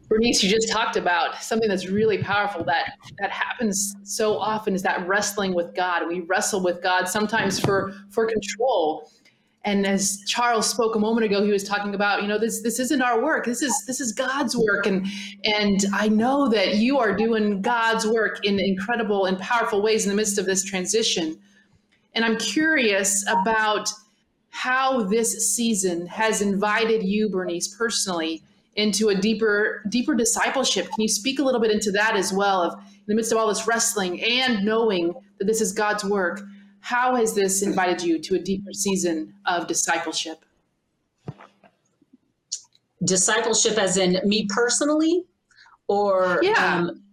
Bernice, 0.10 0.44
you 0.44 0.50
just 0.50 0.72
talked 0.72 0.98
about 0.98 1.36
something 1.42 1.70
that's 1.70 1.88
really 1.88 2.18
powerful 2.18 2.64
that 2.66 2.94
that 3.20 3.30
happens 3.30 3.96
so 4.04 4.38
often 4.38 4.74
is 4.74 4.82
that 4.82 5.08
wrestling 5.08 5.54
with 5.54 5.76
God. 5.76 6.08
We 6.08 6.22
wrestle 6.22 6.64
with 6.64 6.82
God 6.82 7.08
sometimes 7.08 7.60
for 7.60 7.94
for 8.10 8.26
control. 8.26 9.12
And 9.66 9.86
as 9.86 10.24
Charles 10.26 10.68
spoke 10.68 10.96
a 10.96 11.00
moment 11.00 11.26
ago, 11.26 11.44
he 11.44 11.52
was 11.52 11.64
talking 11.64 11.94
about, 11.94 12.24
you 12.24 12.28
know, 12.28 12.40
this 12.40 12.64
this 12.64 12.80
isn't 12.80 13.04
our 13.04 13.22
work. 13.24 13.46
This 13.46 13.62
is 13.62 13.84
this 13.86 14.02
is 14.02 14.12
God's 14.12 14.58
work. 14.58 14.88
And 14.88 15.06
and 15.44 15.86
I 15.94 16.10
know 16.10 16.50
that 16.50 16.78
you 16.78 16.98
are 16.98 17.16
doing 17.16 17.62
God's 17.62 18.08
work 18.08 18.44
in 18.44 18.60
incredible 18.60 19.26
and 19.26 19.38
powerful 19.38 19.84
ways 19.84 20.06
in 20.06 20.10
the 20.10 20.16
midst 20.16 20.40
of 20.40 20.46
this 20.46 20.64
transition. 20.64 21.38
And 22.16 22.26
I'm 22.26 22.38
curious 22.38 23.24
about 23.28 23.90
how 24.50 25.04
this 25.04 25.56
season 25.56 26.08
has 26.08 26.42
invited 26.42 27.04
you, 27.04 27.30
Bernice, 27.30 27.68
personally 27.68 28.42
into 28.80 29.10
a 29.10 29.16
deeper 29.16 29.84
deeper 29.90 30.16
discipleship. 30.16 30.86
Can 30.86 31.02
you 31.02 31.08
speak 31.08 31.40
a 31.40 31.44
little 31.44 31.62
bit 31.62 31.72
into 31.72 31.92
that 31.92 32.16
as 32.16 32.34
well 32.34 32.62
of 32.62 32.74
in 32.80 33.04
the 33.08 33.16
midst 33.16 33.32
of 33.32 33.38
all 33.38 33.48
this 33.48 33.68
wrestling 33.68 34.22
and 34.24 34.64
knowing 34.64 35.14
that 35.38 35.46
this 35.46 35.62
is 35.62 35.72
God's 35.72 36.04
work? 36.04 36.42
How 36.82 37.16
has 37.16 37.36
this 37.36 37.62
invited 37.62 38.02
you 38.02 38.20
to 38.20 38.36
a 38.36 38.40
deeper 38.40 38.72
season 38.74 39.34
of 39.46 39.68
discipleship? 39.68 40.46
Discipleship 43.04 43.78
as 43.78 43.98
in 43.98 44.20
me 44.26 44.48
personally 44.50 45.26
or 45.88 46.40
yeah. 46.42 46.76
Um, 46.76 47.04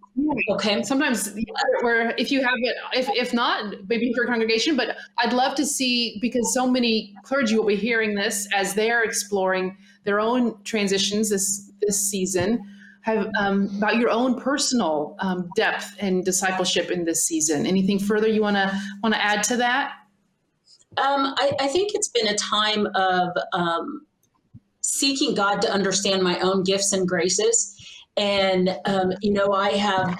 Okay. 0.51 0.83
Sometimes 0.83 1.35
where 1.83 2.15
if 2.17 2.31
you 2.31 2.43
have 2.43 2.55
it, 2.63 2.77
if, 2.95 3.09
if 3.11 3.35
not, 3.35 3.75
maybe 3.89 4.13
for 4.15 4.25
a 4.25 4.27
congregation, 4.27 4.77
but 4.77 4.97
I'd 5.19 5.33
love 5.33 5.55
to 5.57 5.67
see 5.67 6.19
because 6.23 6.55
so 6.55 6.67
many 6.67 7.15
clergy 7.23 7.57
will 7.57 7.67
be 7.67 7.77
hearing 7.77 8.15
this 8.15 8.49
as 8.55 8.75
they 8.75 8.91
are 8.91 9.05
exploring 9.05 9.77
their 10.07 10.21
own 10.21 10.63
transitions 10.65 11.31
this 11.31 11.71
this 11.81 12.09
season. 12.09 12.65
Have 13.03 13.31
um, 13.39 13.71
about 13.79 13.97
your 13.97 14.11
own 14.11 14.41
personal 14.41 15.15
um, 15.21 15.49
depth 15.55 15.95
and 16.01 16.25
discipleship 16.25 16.91
in 16.91 17.05
this 17.05 17.25
season. 17.25 17.65
Anything 17.65 18.01
further 18.01 18.27
you 18.27 18.43
want 18.43 18.57
to 18.57 18.81
want 19.03 19.15
to 19.15 19.25
add 19.25 19.45
to 19.45 19.57
that? 19.59 19.93
Um, 20.99 21.35
I, 21.37 21.53
I, 21.61 21.69
think 21.69 21.93
it's 21.95 22.09
been 22.09 22.27
a 22.27 22.35
time 22.35 22.89
of 22.95 23.29
um, 23.53 24.07
seeking 24.81 25.35
God 25.35 25.61
to 25.63 25.71
understand 25.71 26.23
my 26.23 26.39
own 26.41 26.65
gifts 26.65 26.93
and 26.95 27.07
graces, 27.07 27.77
and 28.17 28.77
um, 28.87 29.13
you 29.21 29.33
know 29.33 29.53
I 29.53 29.73
have 29.73 30.19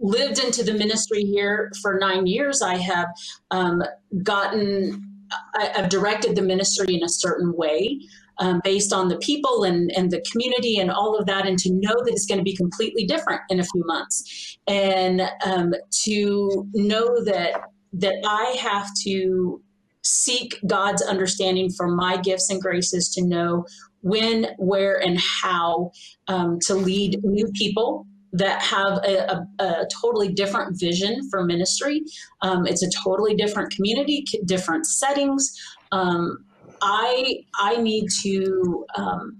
lived 0.00 0.38
into 0.42 0.64
the 0.64 0.74
ministry 0.74 1.22
here 1.22 1.70
for 1.80 1.98
nine 1.98 2.26
years. 2.26 2.60
I 2.62 2.76
have 2.76 3.08
um, 3.50 3.82
gotten 4.22 5.08
I, 5.54 5.70
have 5.74 5.88
directed 5.88 6.36
the 6.36 6.42
ministry 6.42 6.94
in 6.94 7.02
a 7.02 7.08
certain 7.08 7.54
way 7.54 8.00
um, 8.38 8.60
based 8.64 8.92
on 8.92 9.08
the 9.08 9.18
people 9.18 9.64
and, 9.64 9.90
and 9.96 10.10
the 10.10 10.24
community 10.30 10.78
and 10.78 10.90
all 10.90 11.16
of 11.16 11.26
that, 11.26 11.46
and 11.46 11.58
to 11.58 11.70
know 11.72 11.94
that 12.04 12.12
it's 12.12 12.26
going 12.26 12.38
to 12.38 12.44
be 12.44 12.56
completely 12.56 13.04
different 13.04 13.40
in 13.48 13.60
a 13.60 13.64
few 13.64 13.84
months, 13.86 14.58
and 14.66 15.22
um, 15.44 15.72
to 16.04 16.66
know 16.74 17.24
that 17.24 17.62
that 17.92 18.16
I 18.24 18.56
have 18.60 18.88
to 19.04 19.62
seek 20.02 20.58
God's 20.66 21.02
understanding 21.02 21.70
for 21.70 21.88
my 21.88 22.16
gifts 22.16 22.50
and 22.50 22.60
graces 22.60 23.08
to 23.10 23.24
know 23.24 23.64
when, 24.02 24.48
where, 24.58 25.00
and 25.00 25.18
how 25.18 25.90
um, 26.28 26.58
to 26.66 26.74
lead 26.74 27.18
new 27.24 27.50
people 27.54 28.06
that 28.32 28.62
have 28.62 28.98
a, 29.04 29.32
a, 29.32 29.64
a, 29.64 29.86
totally 30.02 30.28
different 30.32 30.78
vision 30.78 31.28
for 31.30 31.44
ministry. 31.44 32.02
Um, 32.42 32.66
it's 32.66 32.82
a 32.82 32.90
totally 33.02 33.34
different 33.34 33.72
community, 33.72 34.24
different 34.44 34.86
settings. 34.86 35.50
Um, 35.92 36.44
I 36.82 37.40
I 37.58 37.76
need 37.76 38.08
to 38.22 38.86
um, 38.96 39.38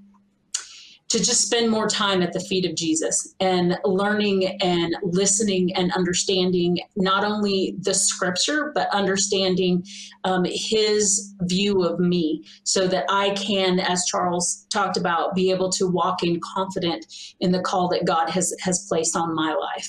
to 1.09 1.19
just 1.19 1.41
spend 1.41 1.71
more 1.71 1.89
time 1.89 2.23
at 2.23 2.35
the 2.35 2.41
feet 2.41 2.67
of 2.67 2.77
Jesus 2.77 3.35
and 3.41 3.79
learning 3.85 4.59
and 4.61 4.95
listening 5.03 5.75
and 5.75 5.91
understanding 5.93 6.79
not 6.97 7.25
only 7.25 7.75
the 7.81 7.95
scripture 7.95 8.73
but 8.75 8.89
understanding 8.93 9.83
um, 10.25 10.45
His 10.45 11.35
view 11.43 11.83
of 11.83 11.99
me, 11.99 12.45
so 12.65 12.87
that 12.89 13.07
I 13.09 13.31
can, 13.31 13.81
as 13.81 14.05
Charles 14.07 14.67
talked 14.71 14.97
about, 14.97 15.35
be 15.35 15.51
able 15.51 15.71
to 15.73 15.87
walk 15.87 16.23
in 16.23 16.41
confident 16.55 17.07
in 17.41 17.53
the 17.53 17.61
call 17.61 17.89
that 17.89 18.05
God 18.05 18.29
has 18.31 18.55
has 18.61 18.87
placed 18.89 19.17
on 19.17 19.35
my 19.35 19.55
life. 19.55 19.89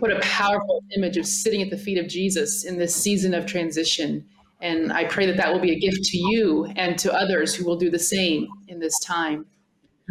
What 0.00 0.10
a 0.10 0.20
powerful 0.20 0.82
image 0.96 1.16
of 1.16 1.26
sitting 1.26 1.62
at 1.62 1.70
the 1.70 1.78
feet 1.78 1.96
of 1.96 2.08
Jesus 2.08 2.64
in 2.64 2.78
this 2.78 2.94
season 2.94 3.32
of 3.32 3.46
transition 3.46 4.26
and 4.62 4.92
I 4.92 5.04
pray 5.04 5.26
that 5.26 5.36
that 5.36 5.52
will 5.52 5.60
be 5.60 5.72
a 5.72 5.78
gift 5.78 6.04
to 6.04 6.16
you 6.16 6.66
and 6.76 6.96
to 7.00 7.12
others 7.12 7.52
who 7.52 7.66
will 7.66 7.76
do 7.76 7.90
the 7.90 7.98
same 7.98 8.46
in 8.68 8.78
this 8.78 8.98
time. 9.00 9.44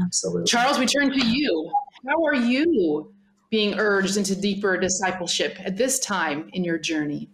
Absolutely. 0.04 0.46
Charles, 0.46 0.78
we 0.78 0.86
turn 0.86 1.10
to 1.10 1.26
you. 1.26 1.72
How 2.06 2.24
are 2.26 2.36
you 2.36 3.14
being 3.50 3.80
urged 3.80 4.18
into 4.18 4.36
deeper 4.36 4.78
discipleship 4.78 5.58
at 5.64 5.78
this 5.78 6.00
time 6.00 6.50
in 6.52 6.66
your 6.66 6.78
journey? 6.78 7.30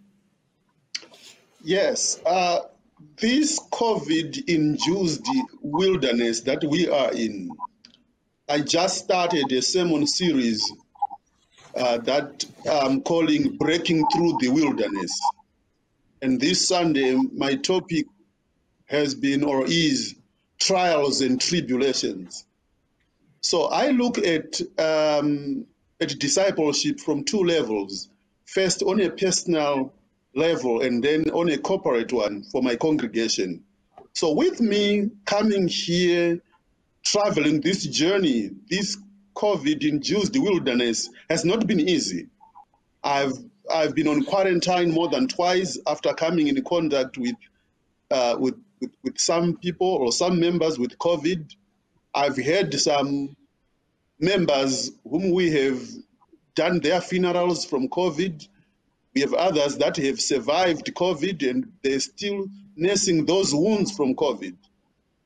Yes. 1.62 2.20
Uh, 2.24 2.60
this 3.16 3.58
COVID 3.72 4.48
induced 4.48 5.26
wilderness 5.60 6.42
that 6.42 6.62
we 6.62 6.88
are 6.88 7.12
in, 7.12 7.50
I 8.48 8.60
just 8.60 9.04
started 9.04 9.50
a 9.50 9.60
sermon 9.60 10.06
series 10.06 10.72
uh, 11.76 11.98
that 11.98 12.44
I'm 12.70 13.02
calling 13.02 13.56
Breaking 13.56 14.04
Through 14.14 14.38
the 14.40 14.50
Wilderness. 14.50 15.10
And 16.20 16.40
this 16.40 16.66
Sunday, 16.66 17.14
my 17.14 17.54
topic 17.54 18.06
has 18.86 19.14
been 19.14 19.44
or 19.44 19.64
is 19.66 20.14
trials 20.58 21.20
and 21.20 21.40
tribulations. 21.40 22.44
So 23.40 23.66
I 23.66 23.90
look 23.90 24.18
at 24.18 24.60
um, 24.78 25.66
at 26.00 26.18
discipleship 26.18 27.00
from 27.00 27.24
two 27.24 27.44
levels. 27.44 28.08
First, 28.46 28.82
on 28.82 29.00
a 29.00 29.10
personal 29.10 29.92
level, 30.34 30.82
and 30.82 31.02
then 31.02 31.30
on 31.30 31.48
a 31.50 31.58
corporate 31.58 32.12
one 32.12 32.44
for 32.50 32.62
my 32.62 32.76
congregation. 32.76 33.64
So 34.14 34.32
with 34.32 34.60
me 34.60 35.10
coming 35.24 35.68
here, 35.68 36.40
traveling 37.04 37.60
this 37.60 37.84
journey, 37.86 38.50
this 38.68 38.96
COVID-induced 39.34 40.36
wilderness 40.36 41.10
has 41.30 41.44
not 41.44 41.66
been 41.66 41.80
easy. 41.80 42.26
I've 43.04 43.38
I've 43.70 43.94
been 43.94 44.08
on 44.08 44.24
quarantine 44.24 44.92
more 44.92 45.08
than 45.08 45.28
twice 45.28 45.78
after 45.86 46.12
coming 46.14 46.48
in 46.48 46.62
contact 46.64 47.18
with, 47.18 47.36
uh, 48.10 48.36
with, 48.38 48.54
with, 48.80 48.90
with 49.02 49.18
some 49.18 49.56
people 49.56 49.88
or 49.88 50.12
some 50.12 50.40
members 50.40 50.78
with 50.78 50.98
COVID. 50.98 51.54
I've 52.14 52.36
had 52.36 52.74
some 52.74 53.36
members 54.18 54.90
whom 55.08 55.32
we 55.32 55.50
have 55.52 55.80
done 56.54 56.80
their 56.80 57.00
funerals 57.00 57.64
from 57.64 57.88
COVID. 57.88 58.46
We 59.14 59.20
have 59.20 59.34
others 59.34 59.78
that 59.78 59.96
have 59.96 60.20
survived 60.20 60.92
COVID 60.94 61.48
and 61.48 61.72
they're 61.82 62.00
still 62.00 62.46
nursing 62.76 63.26
those 63.26 63.54
wounds 63.54 63.92
from 63.92 64.14
COVID. 64.14 64.56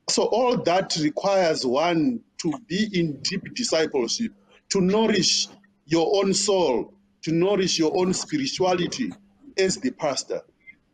So 0.09 0.25
all 0.25 0.57
that 0.65 0.97
requires 1.01 1.65
one 1.65 2.21
to 2.39 2.53
be 2.67 2.89
in 2.93 3.21
deep 3.23 3.55
discipleship, 3.55 4.33
to 4.71 4.81
nourish 4.81 5.49
your 5.87 6.11
own 6.17 6.35
soul, 6.35 6.93
to 7.23 7.33
nourish 7.33 7.79
your 7.79 7.97
own 7.97 8.13
spirituality 8.13 9.13
as 9.57 9.77
the 9.77 9.91
pastor. 9.91 10.43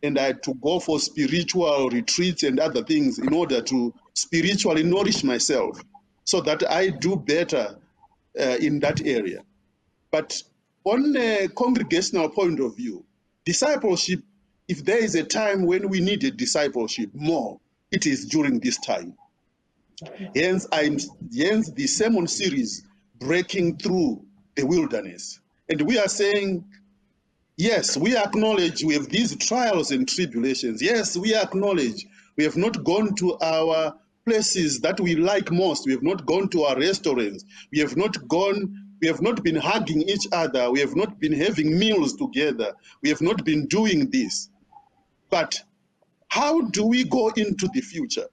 And 0.02 0.18
I 0.18 0.32
to 0.32 0.54
go 0.54 0.78
for 0.78 1.00
spiritual 1.00 1.90
retreats 1.90 2.42
and 2.44 2.60
other 2.60 2.84
things 2.84 3.18
in 3.18 3.34
order 3.34 3.60
to 3.62 3.94
spiritually 4.14 4.82
nourish 4.82 5.24
myself 5.24 5.82
so 6.24 6.40
that 6.42 6.70
I 6.70 6.90
do 6.90 7.16
better 7.16 7.76
uh, 8.38 8.56
in 8.60 8.80
that 8.80 9.04
area. 9.04 9.42
But 10.10 10.42
on 10.84 11.16
a 11.16 11.48
congregational 11.48 12.28
point 12.28 12.60
of 12.60 12.76
view, 12.76 13.04
discipleship, 13.44 14.22
if 14.68 14.84
there 14.84 15.02
is 15.02 15.14
a 15.14 15.24
time 15.24 15.66
when 15.66 15.88
we 15.88 16.00
needed 16.00 16.36
discipleship 16.36 17.10
more, 17.14 17.58
it 17.90 18.06
is 18.06 18.26
during 18.26 18.60
this 18.60 18.78
time. 18.78 19.14
Hence, 20.34 20.66
I'm, 20.70 20.98
hence 21.36 21.70
the 21.72 21.86
sermon 21.86 22.26
series, 22.26 22.86
Breaking 23.18 23.78
Through 23.78 24.24
the 24.54 24.64
Wilderness. 24.64 25.40
And 25.68 25.83
we 25.83 25.98
are 25.98 26.09
saying, 26.09 26.64
yes, 27.57 27.96
we 27.96 28.16
acknowledge 28.16 28.85
we 28.85 28.94
have 28.94 29.09
these 29.09 29.37
trials 29.37 29.90
and 29.90 30.09
tribulations. 30.09 30.81
Yes, 30.81 31.16
we 31.16 31.35
acknowledge 31.35 32.07
we 32.37 32.44
have 32.44 32.57
not 32.57 32.85
gone 32.85 33.14
to 33.16 33.38
our 33.40 33.94
places 34.24 34.81
that 34.81 35.00
we 35.00 35.14
like 35.16 35.50
most. 35.50 35.87
We 35.87 35.92
have 35.92 36.02
not 36.02 36.26
gone 36.26 36.48
to 36.50 36.64
our 36.64 36.78
restaurants. 36.78 37.44
We 37.72 37.81
have 37.81 37.96
not 37.96 38.28
gone 38.28 38.85
we 39.00 39.07
have 39.07 39.22
not 39.22 39.42
been 39.44 39.57
hugging 39.57 40.02
each 40.02 40.26
other. 40.33 40.70
We 40.70 40.81
have 40.81 40.96
not 40.96 41.20
been 41.20 41.33
having 41.33 41.78
meals 41.78 42.16
together. 42.16 42.74
We 43.02 43.09
have 43.11 43.20
not 43.20 43.44
been 43.44 43.66
doing 43.66 44.11
this. 44.11 44.48
But 45.31 45.54
how 46.28 46.62
do 46.62 46.87
we 46.87 47.04
go 47.04 47.28
into 47.28 47.68
the 47.72 47.81
future? 47.81 48.26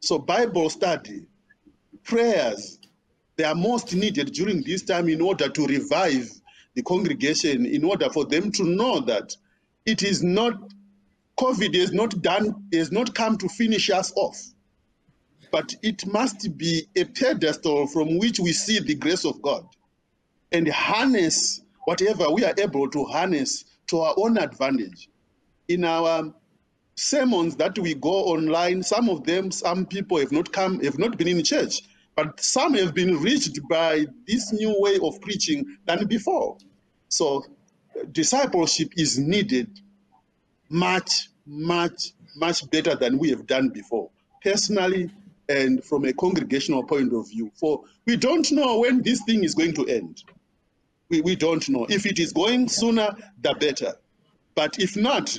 So 0.00 0.18
Bible 0.18 0.70
study, 0.70 1.26
prayers, 2.02 2.78
they 3.36 3.44
are 3.44 3.54
most 3.54 3.94
needed 3.94 4.32
during 4.32 4.62
this 4.62 4.82
time 4.82 5.08
in 5.08 5.20
order 5.20 5.48
to 5.48 5.66
revive 5.66 6.30
the 6.74 6.82
congregation, 6.82 7.66
in 7.66 7.84
order 7.84 8.08
for 8.10 8.24
them 8.24 8.52
to 8.52 8.64
know 8.64 9.00
that 9.00 9.36
it 9.84 10.02
is 10.02 10.22
not, 10.22 10.54
COVID 11.38 11.74
is 11.74 11.92
not 11.92 12.22
done, 12.22 12.68
has 12.72 12.92
not 12.92 13.14
come 13.14 13.38
to 13.38 13.48
finish 13.48 13.90
us 13.90 14.12
off 14.16 14.52
but 15.52 15.74
it 15.82 16.06
must 16.06 16.56
be 16.56 16.88
a 16.96 17.04
pedestal 17.04 17.86
from 17.86 18.18
which 18.18 18.40
we 18.40 18.52
see 18.52 18.80
the 18.80 18.94
grace 18.94 19.24
of 19.24 19.40
God 19.42 19.64
and 20.50 20.66
harness 20.66 21.60
whatever 21.84 22.30
we 22.30 22.44
are 22.44 22.54
able 22.58 22.88
to 22.90 23.04
harness 23.04 23.64
to 23.88 24.00
our 24.00 24.14
own 24.16 24.38
advantage. 24.38 25.08
In 25.68 25.84
our 25.84 26.32
sermons 26.94 27.56
that 27.56 27.78
we 27.78 27.94
go 27.94 28.10
online, 28.10 28.82
some 28.82 29.10
of 29.10 29.24
them, 29.24 29.50
some 29.50 29.84
people 29.84 30.18
have 30.18 30.32
not 30.32 30.52
come, 30.52 30.80
have 30.82 30.98
not 30.98 31.18
been 31.18 31.28
in 31.28 31.44
church, 31.44 31.82
but 32.14 32.40
some 32.40 32.74
have 32.74 32.94
been 32.94 33.20
reached 33.20 33.58
by 33.68 34.06
this 34.26 34.52
new 34.52 34.74
way 34.78 34.98
of 35.02 35.20
preaching 35.20 35.64
than 35.86 36.06
before. 36.06 36.58
So 37.08 37.44
discipleship 38.12 38.92
is 38.96 39.18
needed 39.18 39.80
much, 40.68 41.28
much, 41.46 42.12
much 42.36 42.68
better 42.70 42.94
than 42.94 43.18
we 43.18 43.30
have 43.30 43.46
done 43.46 43.70
before. 43.70 44.10
Personally, 44.42 45.10
and 45.48 45.84
from 45.84 46.04
a 46.04 46.12
congregational 46.12 46.84
point 46.84 47.12
of 47.12 47.28
view, 47.28 47.50
for 47.54 47.82
we 48.06 48.16
don't 48.16 48.50
know 48.52 48.80
when 48.80 49.02
this 49.02 49.22
thing 49.24 49.44
is 49.44 49.54
going 49.54 49.74
to 49.74 49.86
end 49.86 50.22
we, 51.12 51.20
we 51.20 51.36
don't 51.36 51.68
know. 51.68 51.86
If 51.90 52.06
it 52.06 52.18
is 52.18 52.32
going 52.32 52.68
sooner, 52.68 53.14
the 53.42 53.54
better. 53.54 53.92
But 54.54 54.78
if 54.78 54.96
not, 54.96 55.38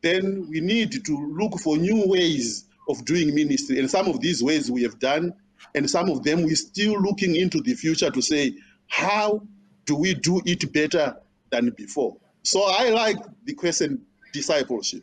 then 0.00 0.48
we 0.48 0.60
need 0.60 1.04
to 1.04 1.32
look 1.38 1.60
for 1.60 1.76
new 1.76 2.08
ways 2.08 2.64
of 2.88 3.04
doing 3.04 3.34
ministry. 3.34 3.78
And 3.78 3.90
some 3.90 4.08
of 4.08 4.20
these 4.20 4.42
ways 4.42 4.70
we 4.70 4.82
have 4.82 4.98
done, 4.98 5.34
and 5.74 5.88
some 5.88 6.10
of 6.10 6.22
them 6.22 6.42
we're 6.42 6.56
still 6.56 7.00
looking 7.00 7.36
into 7.36 7.60
the 7.60 7.74
future 7.74 8.10
to 8.10 8.22
say, 8.22 8.54
how 8.88 9.42
do 9.86 9.96
we 9.96 10.14
do 10.14 10.40
it 10.44 10.72
better 10.72 11.16
than 11.50 11.70
before? 11.70 12.16
So 12.42 12.62
I 12.66 12.90
like 12.90 13.16
the 13.44 13.54
question 13.54 14.02
discipleship. 14.32 15.02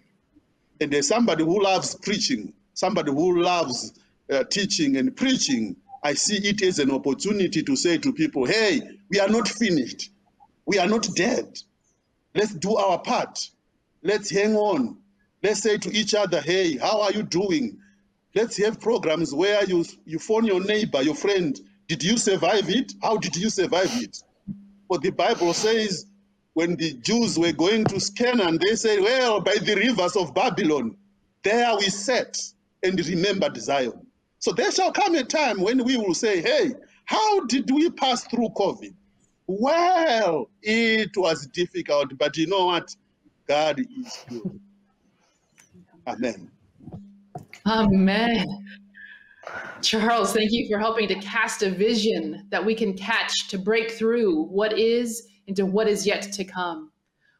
And 0.82 0.92
there's 0.92 1.08
somebody 1.08 1.44
who 1.44 1.62
loves 1.62 1.96
preaching, 1.96 2.54
somebody 2.74 3.12
who 3.12 3.42
loves 3.42 3.94
uh, 4.32 4.44
teaching 4.46 4.98
and 4.98 5.16
preaching, 5.16 5.76
I 6.04 6.14
see 6.14 6.38
it 6.38 6.62
as 6.62 6.80
an 6.80 6.92
opportunity 6.92 7.64
to 7.64 7.76
say 7.76 7.98
to 7.98 8.14
people, 8.14 8.46
hey, 8.46 8.82
we 9.10 9.20
are 9.20 9.28
not 9.28 9.48
finished. 9.48 10.10
We 10.66 10.80
are 10.80 10.88
not 10.88 11.08
dead. 11.16 11.58
Let's 12.34 12.54
do 12.54 12.76
our 12.76 13.00
part. 13.00 13.50
Let's 14.04 14.30
hang 14.30 14.56
on. 14.56 14.98
Let's 15.44 15.62
say 15.62 15.78
to 15.78 15.92
each 15.92 16.14
other, 16.14 16.42
hey, 16.42 16.78
how 16.78 17.02
are 17.02 17.12
you 17.12 17.24
doing? 17.24 17.80
Let's 18.36 18.58
have 18.58 18.80
programs 18.80 19.34
where 19.34 19.64
you, 19.66 19.86
you 20.06 20.20
phone 20.20 20.46
your 20.46 20.64
neighbor, 20.64 21.02
your 21.02 21.16
friend. 21.16 21.60
Did 21.88 22.04
you 22.04 22.18
survive 22.18 22.70
it? 22.70 22.94
How 23.02 23.18
did 23.18 23.36
you 23.36 23.50
survive 23.50 23.90
it? 23.94 24.22
But 24.88 25.02
the 25.02 25.10
Bible 25.10 25.54
says 25.54 26.06
when 26.54 26.76
the 26.76 26.94
Jews 26.94 27.40
were 27.40 27.52
going 27.52 27.86
to 27.86 28.12
Canaan, 28.16 28.60
they 28.60 28.76
said, 28.76 29.00
well, 29.00 29.42
by 29.42 29.56
the 29.56 29.76
rivers 29.76 30.16
of 30.16 30.34
Babylon, 30.34 30.96
there 31.44 31.76
we 31.78 31.90
sat 31.90 32.38
and 32.84 33.00
remembered 33.08 33.58
Zion. 33.58 34.06
So 34.40 34.52
there 34.52 34.72
shall 34.72 34.92
come 34.92 35.16
a 35.16 35.24
time 35.24 35.60
when 35.62 35.84
we 35.84 35.98
will 35.98 36.14
say, 36.14 36.42
hey, 36.42 36.72
how 37.06 37.46
did 37.46 37.72
we 37.72 37.90
pass 37.90 38.26
through 38.26 38.50
COVID? 38.50 38.94
Well, 39.48 40.50
it 40.62 41.18
was 41.18 41.48
difficult, 41.48 42.18
but 42.18 42.38
you 42.38 42.46
know 42.48 42.68
what? 42.68 42.96
God 43.48 43.80
is 43.80 44.26
good. 44.30 44.60
Amen. 46.06 46.52
Amen. 47.70 48.48
Charles, 49.82 50.34
thank 50.34 50.52
you 50.52 50.68
for 50.70 50.80
helping 50.80 51.08
to 51.08 51.16
cast 51.16 51.64
a 51.64 51.70
vision 51.70 52.48
that 52.50 52.64
we 52.64 52.76
can 52.76 52.94
catch 52.94 53.48
to 53.50 53.58
break 53.58 53.92
through 53.92 54.44
what 54.46 54.78
is 54.78 55.28
into 55.48 55.66
what 55.66 55.88
is 55.88 56.06
yet 56.06 56.24
to 56.34 56.44
come. 56.44 56.92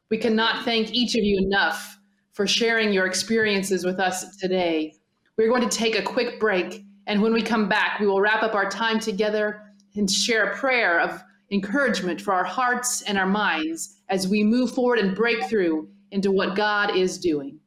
We 0.10 0.18
cannot 0.18 0.66
thank 0.66 0.92
each 0.94 1.16
of 1.16 1.24
you 1.24 1.38
enough 1.46 2.00
for 2.32 2.48
sharing 2.48 2.94
your 2.94 3.06
experiences 3.06 3.84
with 3.84 4.00
us 4.00 4.38
today. 4.38 4.94
We're 5.38 5.50
going 5.50 5.68
to 5.68 5.78
take 5.78 5.98
a 5.98 6.02
quick 6.02 6.40
break 6.40 6.84
and 7.10 7.24
when 7.24 7.34
we 7.34 7.42
come 7.42 7.68
back, 7.68 8.00
we 8.00 8.06
will 8.06 8.22
wrap 8.22 8.44
up 8.44 8.54
our 8.54 8.70
time 8.70 9.00
together 9.00 9.64
and 9.96 10.10
share 10.10 10.52
a 10.52 10.56
prayer 10.56 11.00
of 11.00 11.24
encouragement 11.50 12.22
for 12.22 12.36
our 12.36 12.44
hearts 12.44 13.02
and 13.02 13.18
our 13.18 13.26
minds 13.26 13.98
as 14.10 14.28
we 14.28 14.44
move 14.44 14.76
forward 14.76 15.00
and 15.00 15.16
break 15.16 15.44
through 15.46 15.90
into 16.12 16.32
what 16.32 16.56
God 16.56 16.96
is 16.96 17.18
doing. 17.18 17.60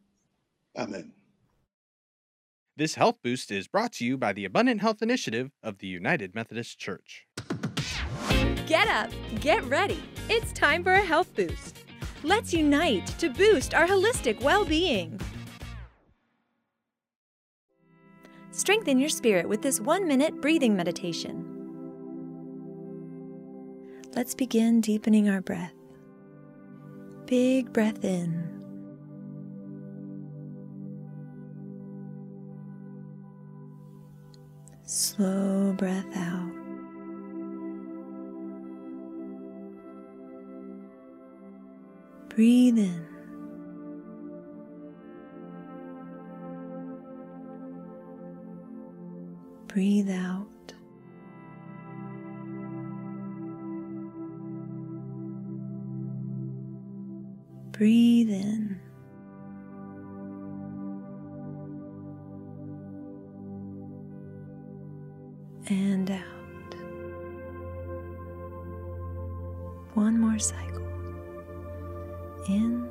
Amen. 0.76 1.11
This 2.74 2.94
health 2.94 3.16
boost 3.22 3.50
is 3.50 3.68
brought 3.68 3.92
to 3.94 4.04
you 4.04 4.16
by 4.16 4.32
the 4.32 4.46
Abundant 4.46 4.80
Health 4.80 5.02
Initiative 5.02 5.50
of 5.62 5.78
the 5.78 5.86
United 5.86 6.34
Methodist 6.34 6.78
Church. 6.78 7.26
Get 8.66 8.88
up, 8.88 9.10
get 9.40 9.62
ready. 9.64 10.02
It's 10.30 10.54
time 10.54 10.82
for 10.82 10.94
a 10.94 11.00
health 11.00 11.34
boost. 11.36 11.84
Let's 12.22 12.54
unite 12.54 13.06
to 13.18 13.28
boost 13.28 13.74
our 13.74 13.86
holistic 13.86 14.40
well 14.40 14.64
being. 14.64 15.20
Strengthen 18.52 18.98
your 18.98 19.10
spirit 19.10 19.46
with 19.46 19.60
this 19.60 19.78
one 19.78 20.08
minute 20.08 20.40
breathing 20.40 20.74
meditation. 20.74 21.46
Let's 24.16 24.34
begin 24.34 24.80
deepening 24.80 25.28
our 25.28 25.42
breath. 25.42 25.74
Big 27.26 27.70
breath 27.70 28.02
in. 28.02 28.61
Slow 34.94 35.72
breath 35.72 36.04
out. 36.14 36.52
Breathe 42.28 42.76
in. 42.76 43.06
Breathe 49.66 50.10
out. 50.10 50.74
Breathe 57.70 58.28
in. 58.28 58.78
And 65.68 66.10
out. 66.10 66.74
One 69.94 70.18
more 70.18 70.38
cycle. 70.38 70.86
In. 72.48 72.88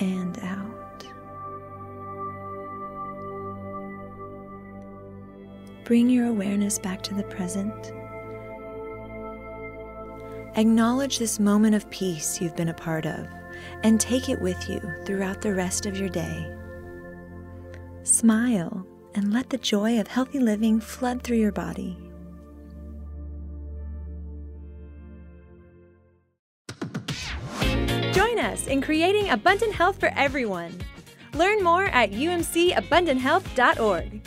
and 0.00 0.38
out. 0.42 1.04
Bring 5.84 6.08
your 6.08 6.26
awareness 6.26 6.78
back 6.78 7.02
to 7.02 7.14
the 7.14 7.22
present. 7.24 7.92
Acknowledge 10.56 11.18
this 11.18 11.38
moment 11.38 11.74
of 11.74 11.88
peace 11.90 12.40
you've 12.40 12.56
been 12.56 12.68
a 12.68 12.74
part 12.74 13.06
of 13.06 13.26
and 13.82 14.00
take 14.00 14.28
it 14.28 14.40
with 14.40 14.68
you 14.68 14.80
throughout 15.04 15.40
the 15.40 15.54
rest 15.54 15.86
of 15.86 15.98
your 15.98 16.08
day. 16.08 16.52
Smile 18.02 18.86
and 19.14 19.32
let 19.32 19.50
the 19.50 19.58
joy 19.58 20.00
of 20.00 20.08
healthy 20.08 20.38
living 20.38 20.80
flood 20.80 21.22
through 21.22 21.38
your 21.38 21.52
body. 21.52 21.96
Join 28.12 28.38
us 28.38 28.66
in 28.66 28.80
creating 28.80 29.30
abundant 29.30 29.74
health 29.74 29.98
for 29.98 30.12
everyone. 30.16 30.78
Learn 31.34 31.62
more 31.62 31.84
at 31.86 32.12
umcabundanthealth.org. 32.12 34.19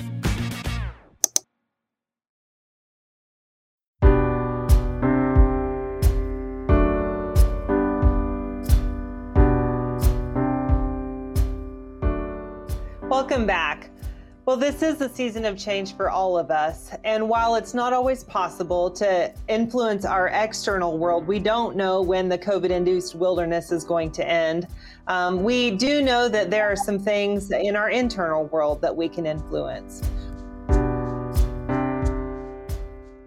Well, 14.53 14.59
this 14.59 14.83
is 14.83 15.01
a 15.01 15.09
season 15.09 15.45
of 15.45 15.57
change 15.57 15.95
for 15.95 16.11
all 16.11 16.37
of 16.37 16.51
us. 16.51 16.91
And 17.03 17.27
while 17.27 17.55
it's 17.55 17.73
not 17.73 17.91
always 17.91 18.23
possible 18.23 18.91
to 18.91 19.33
influence 19.47 20.05
our 20.05 20.27
external 20.27 20.99
world, 20.99 21.25
we 21.25 21.39
don't 21.39 21.75
know 21.75 22.03
when 22.03 22.29
the 22.29 22.37
COVID 22.37 22.69
induced 22.69 23.15
wilderness 23.15 23.71
is 23.71 23.83
going 23.83 24.11
to 24.11 24.29
end. 24.29 24.67
Um, 25.07 25.41
we 25.41 25.71
do 25.71 26.03
know 26.03 26.29
that 26.29 26.51
there 26.51 26.71
are 26.71 26.75
some 26.75 26.99
things 26.99 27.49
in 27.49 27.75
our 27.75 27.89
internal 27.89 28.45
world 28.45 28.79
that 28.81 28.95
we 28.95 29.09
can 29.09 29.25
influence. 29.25 30.03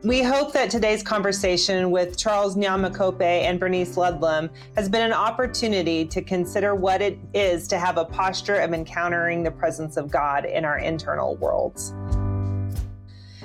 We 0.07 0.23
hope 0.23 0.53
that 0.53 0.71
today's 0.71 1.03
conversation 1.03 1.91
with 1.91 2.17
Charles 2.17 2.55
Nyamakope 2.55 3.21
and 3.21 3.59
Bernice 3.59 3.97
Ludlam 3.97 4.51
has 4.77 4.89
been 4.89 5.03
an 5.03 5.13
opportunity 5.13 6.05
to 6.05 6.23
consider 6.23 6.77
what 6.77 7.03
it 7.03 7.19
is 7.35 7.67
to 7.67 7.77
have 7.77 7.99
a 7.99 8.05
posture 8.05 8.55
of 8.55 8.73
encountering 8.73 9.43
the 9.43 9.51
presence 9.51 9.97
of 9.97 10.09
God 10.09 10.45
in 10.45 10.65
our 10.65 10.79
internal 10.79 11.35
worlds. 11.35 11.93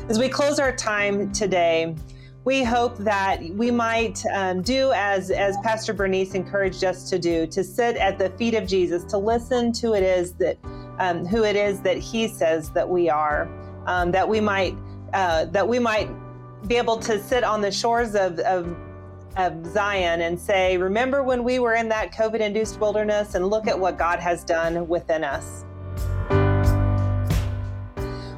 As 0.07 0.19
we 0.19 0.29
close 0.29 0.59
our 0.59 0.71
time 0.71 1.31
today, 1.31 1.95
we 2.43 2.63
hope 2.63 2.95
that 2.99 3.41
we 3.41 3.71
might 3.71 4.23
um, 4.31 4.61
do 4.61 4.91
as 4.91 5.31
as 5.31 5.57
Pastor 5.63 5.93
Bernice 5.93 6.35
encouraged 6.35 6.83
us 6.83 7.09
to 7.09 7.17
do, 7.17 7.47
to 7.47 7.63
sit 7.63 7.97
at 7.97 8.19
the 8.19 8.29
feet 8.37 8.53
of 8.53 8.67
Jesus, 8.67 9.03
to 9.05 9.17
listen 9.17 9.71
to 9.73 9.93
it 9.93 10.03
is 10.03 10.33
that 10.33 10.59
um, 10.99 11.25
who 11.25 11.43
it 11.43 11.55
is 11.55 11.81
that 11.81 11.97
He 11.97 12.27
says 12.27 12.69
that 12.73 12.87
we 12.87 13.09
are, 13.09 13.49
um, 13.87 14.11
that 14.11 14.29
we 14.29 14.39
might 14.39 14.75
uh, 15.13 15.45
that 15.45 15.67
we 15.67 15.79
might 15.79 16.07
be 16.67 16.77
able 16.77 16.97
to 16.97 17.21
sit 17.21 17.43
on 17.43 17.61
the 17.61 17.71
shores 17.71 18.15
of, 18.15 18.39
of, 18.39 18.75
of 19.37 19.65
Zion 19.65 20.21
and 20.21 20.39
say, 20.39 20.77
Remember 20.77 21.23
when 21.23 21.43
we 21.43 21.59
were 21.59 21.73
in 21.73 21.89
that 21.89 22.11
COVID 22.11 22.39
induced 22.39 22.79
wilderness 22.79 23.35
and 23.35 23.47
look 23.47 23.67
at 23.67 23.77
what 23.77 23.97
God 23.97 24.19
has 24.19 24.43
done 24.43 24.87
within 24.87 25.23
us. 25.23 25.65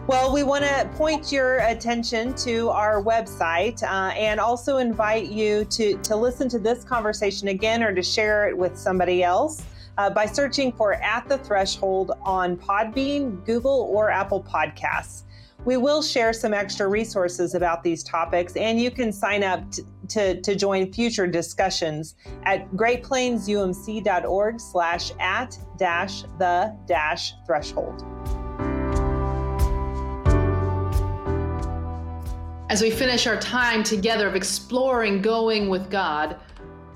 Well, 0.06 0.34
we 0.34 0.44
want 0.44 0.66
to 0.66 0.90
point 0.96 1.32
your 1.32 1.60
attention 1.60 2.34
to 2.36 2.70
our 2.70 3.02
website 3.02 3.82
uh, 3.84 4.12
and 4.14 4.38
also 4.38 4.78
invite 4.78 5.28
you 5.28 5.64
to, 5.66 5.98
to 5.98 6.16
listen 6.16 6.50
to 6.50 6.60
this 6.60 6.84
conversation 6.84 7.48
again 7.48 7.82
or 7.82 7.96
to 7.96 8.04
share 8.04 8.50
it 8.50 8.58
with 8.58 8.78
somebody 8.78 9.24
else 9.24 9.64
uh, 9.98 10.10
by 10.10 10.26
searching 10.26 10.74
for 10.74 10.96
At 10.96 11.30
the 11.30 11.38
Threshold 11.38 12.12
on 12.22 12.58
Podbean, 12.58 13.46
Google, 13.46 13.90
or 13.92 14.10
Apple 14.10 14.44
Podcasts. 14.44 15.24
We 15.66 15.78
will 15.78 16.02
share 16.02 16.34
some 16.34 16.54
extra 16.54 16.88
resources 16.90 17.56
about 17.56 17.84
these 17.84 18.04
topics, 18.04 18.58
and 18.58 18.82
you 18.82 18.92
can 18.92 19.14
sign 19.14 19.44
up 19.44 19.72
t- 19.72 19.84
to, 20.10 20.42
to 20.42 20.56
join 20.56 20.92
future 20.92 21.26
discussions 21.26 22.16
at 22.44 22.70
greatplainsumc.org 22.72 24.60
slash 24.60 25.12
at 25.22 25.58
dash 25.78 26.24
the 26.38 26.78
dash 26.86 27.34
threshold. 27.46 28.04
As 32.70 32.82
we 32.82 32.92
finish 32.92 33.26
our 33.26 33.38
time 33.38 33.84
together 33.84 34.28
of 34.28 34.36
exploring 34.36 35.22
going 35.22 35.70
with 35.70 35.90
God, 35.90 36.42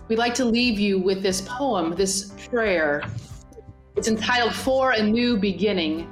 we'd 0.10 0.18
like 0.18 0.34
to 0.36 0.44
leave 0.44 0.78
you 0.78 1.00
with 1.00 1.24
this 1.24 1.40
poem, 1.42 1.96
this 1.96 2.34
prayer. 2.50 3.02
It's 3.96 4.10
entitled 4.10 4.54
For 4.54 4.92
a 4.92 5.02
New 5.02 5.38
Beginning. 5.38 6.12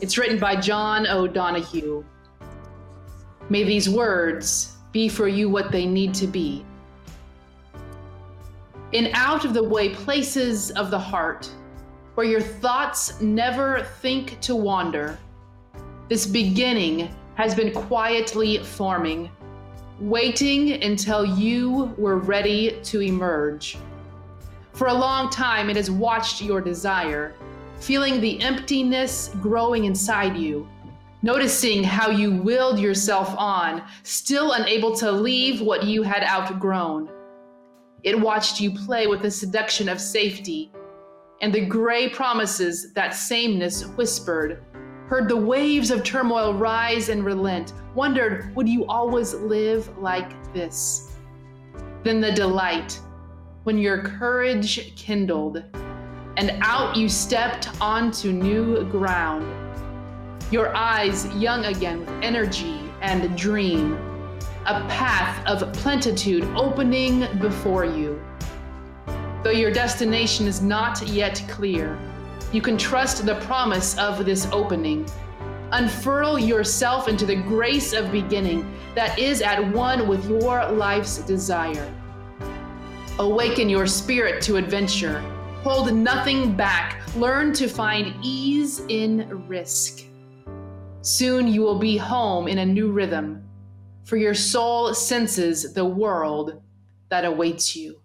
It's 0.00 0.16
written 0.16 0.38
by 0.38 0.54
John 0.54 1.08
O'Donohue. 1.08 2.04
May 3.48 3.64
these 3.64 3.90
words 3.90 4.76
be 4.92 5.08
for 5.08 5.26
you 5.26 5.50
what 5.50 5.72
they 5.72 5.86
need 5.86 6.14
to 6.14 6.28
be. 6.28 6.64
In 8.92 9.10
out 9.12 9.44
of 9.44 9.54
the 9.54 9.62
way 9.62 9.88
places 9.92 10.70
of 10.70 10.92
the 10.92 10.98
heart, 10.98 11.50
where 12.14 12.26
your 12.26 12.40
thoughts 12.40 13.20
never 13.20 13.82
think 14.00 14.40
to 14.40 14.54
wander, 14.54 15.18
this 16.08 16.26
beginning 16.26 17.12
has 17.34 17.52
been 17.52 17.72
quietly 17.72 18.58
forming, 18.58 19.28
waiting 19.98 20.80
until 20.84 21.24
you 21.24 21.92
were 21.98 22.18
ready 22.18 22.78
to 22.84 23.00
emerge. 23.00 23.76
For 24.74 24.86
a 24.86 24.94
long 24.94 25.28
time, 25.28 25.68
it 25.68 25.76
has 25.76 25.90
watched 25.90 26.40
your 26.40 26.60
desire 26.60 27.34
feeling 27.80 28.20
the 28.20 28.40
emptiness 28.40 29.30
growing 29.40 29.84
inside 29.84 30.36
you, 30.36 30.68
noticing 31.22 31.82
how 31.82 32.10
you 32.10 32.32
willed 32.32 32.78
yourself 32.78 33.34
on, 33.36 33.82
still 34.02 34.52
unable 34.52 34.94
to 34.96 35.10
leave 35.10 35.60
what 35.60 35.84
you 35.84 36.02
had 36.02 36.22
outgrown. 36.24 37.08
It 38.02 38.18
watched 38.18 38.60
you 38.60 38.70
play 38.70 39.06
with 39.06 39.22
the 39.22 39.30
seduction 39.30 39.88
of 39.88 40.00
safety 40.00 40.70
and 41.40 41.52
the 41.52 41.64
gray 41.66 42.08
promises 42.08 42.92
that 42.94 43.14
sameness 43.14 43.84
whispered, 43.86 44.64
heard 45.06 45.28
the 45.28 45.36
waves 45.36 45.90
of 45.90 46.02
turmoil 46.02 46.54
rise 46.54 47.08
and 47.08 47.24
relent, 47.24 47.72
wondered, 47.94 48.54
would 48.56 48.68
you 48.68 48.84
always 48.86 49.34
live 49.34 49.96
like 49.98 50.52
this? 50.52 51.16
Then 52.02 52.20
the 52.20 52.32
delight, 52.32 53.00
when 53.64 53.78
your 53.78 54.02
courage 54.02 54.94
kindled, 54.96 55.62
and 56.38 56.56
out 56.60 56.96
you 56.96 57.08
stepped 57.08 57.68
onto 57.80 58.30
new 58.30 58.84
ground. 58.84 59.44
Your 60.52 60.74
eyes 60.74 61.26
young 61.34 61.64
again 61.64 61.98
with 61.98 62.08
energy 62.22 62.80
and 63.02 63.36
dream, 63.36 63.94
a 64.64 64.86
path 64.88 65.44
of 65.46 65.72
plenitude 65.72 66.44
opening 66.56 67.26
before 67.38 67.84
you. 67.84 68.22
Though 69.42 69.50
your 69.50 69.72
destination 69.72 70.46
is 70.46 70.62
not 70.62 71.04
yet 71.08 71.44
clear, 71.48 71.98
you 72.52 72.62
can 72.62 72.78
trust 72.78 73.26
the 73.26 73.34
promise 73.40 73.98
of 73.98 74.24
this 74.24 74.46
opening. 74.52 75.06
Unfurl 75.72 76.38
yourself 76.38 77.08
into 77.08 77.26
the 77.26 77.34
grace 77.34 77.92
of 77.92 78.12
beginning 78.12 78.72
that 78.94 79.18
is 79.18 79.42
at 79.42 79.60
one 79.74 80.06
with 80.06 80.24
your 80.30 80.70
life's 80.70 81.18
desire. 81.18 81.92
Awaken 83.18 83.68
your 83.68 83.88
spirit 83.88 84.40
to 84.42 84.56
adventure 84.56 85.20
Hold 85.64 85.92
nothing 85.92 86.54
back. 86.54 87.02
Learn 87.16 87.52
to 87.54 87.66
find 87.66 88.14
ease 88.22 88.80
in 88.88 89.46
risk. 89.48 90.04
Soon 91.02 91.48
you 91.48 91.62
will 91.62 91.80
be 91.80 91.96
home 91.96 92.46
in 92.46 92.58
a 92.58 92.64
new 92.64 92.92
rhythm, 92.92 93.42
for 94.04 94.16
your 94.16 94.34
soul 94.34 94.94
senses 94.94 95.74
the 95.74 95.84
world 95.84 96.62
that 97.08 97.24
awaits 97.24 97.74
you. 97.74 98.00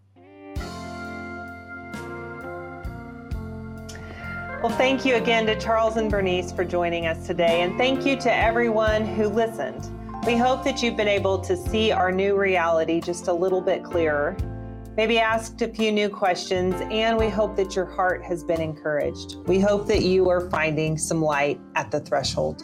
Well, 4.63 4.75
thank 4.77 5.05
you 5.05 5.15
again 5.15 5.45
to 5.45 5.59
Charles 5.59 5.97
and 5.97 6.09
Bernice 6.09 6.51
for 6.51 6.65
joining 6.65 7.05
us 7.05 7.27
today, 7.27 7.61
and 7.61 7.77
thank 7.77 8.03
you 8.03 8.15
to 8.21 8.33
everyone 8.33 9.05
who 9.05 9.27
listened. 9.27 9.89
We 10.25 10.37
hope 10.37 10.63
that 10.63 10.81
you've 10.81 10.97
been 10.97 11.07
able 11.07 11.37
to 11.39 11.55
see 11.55 11.91
our 11.91 12.11
new 12.11 12.35
reality 12.35 12.99
just 12.99 13.27
a 13.27 13.33
little 13.33 13.61
bit 13.61 13.83
clearer 13.83 14.37
maybe 14.95 15.19
asked 15.19 15.61
a 15.61 15.67
few 15.67 15.91
new 15.91 16.09
questions, 16.09 16.75
and 16.91 17.17
we 17.17 17.29
hope 17.29 17.55
that 17.55 17.75
your 17.75 17.85
heart 17.85 18.23
has 18.23 18.43
been 18.43 18.61
encouraged. 18.61 19.37
We 19.47 19.59
hope 19.59 19.87
that 19.87 20.03
you 20.03 20.29
are 20.29 20.49
finding 20.49 20.97
some 20.97 21.21
light 21.21 21.59
at 21.75 21.91
the 21.91 21.99
threshold. 21.99 22.63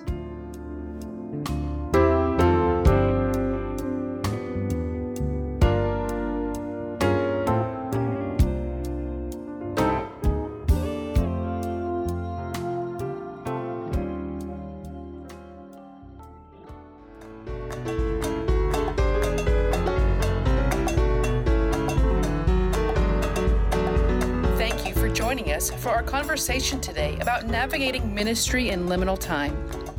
For 25.90 25.96
our 25.96 26.04
conversation 26.04 26.80
today 26.80 27.18
about 27.20 27.48
navigating 27.48 28.14
ministry 28.14 28.70
in 28.70 28.86
liminal 28.86 29.18
time. 29.18 29.58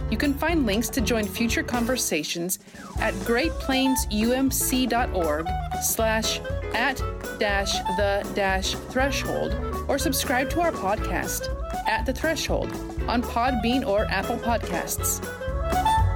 You 0.08 0.16
can 0.16 0.34
find 0.34 0.64
links 0.64 0.88
to 0.90 1.00
join 1.00 1.26
future 1.26 1.64
conversations 1.64 2.60
at 3.00 3.12
greatplainsumc.org 3.26 5.48
slash 5.82 6.40
at 6.74 7.02
dash 7.40 7.72
the 7.96 8.24
dash 8.36 8.76
threshold 8.92 9.52
or 9.88 9.98
subscribe 9.98 10.48
to 10.50 10.60
our 10.60 10.70
podcast 10.70 11.48
at 11.88 12.06
the 12.06 12.12
threshold 12.12 12.70
on 13.08 13.20
Podbean 13.20 13.84
or 13.84 14.04
Apple 14.12 14.36
Podcasts. 14.36 15.20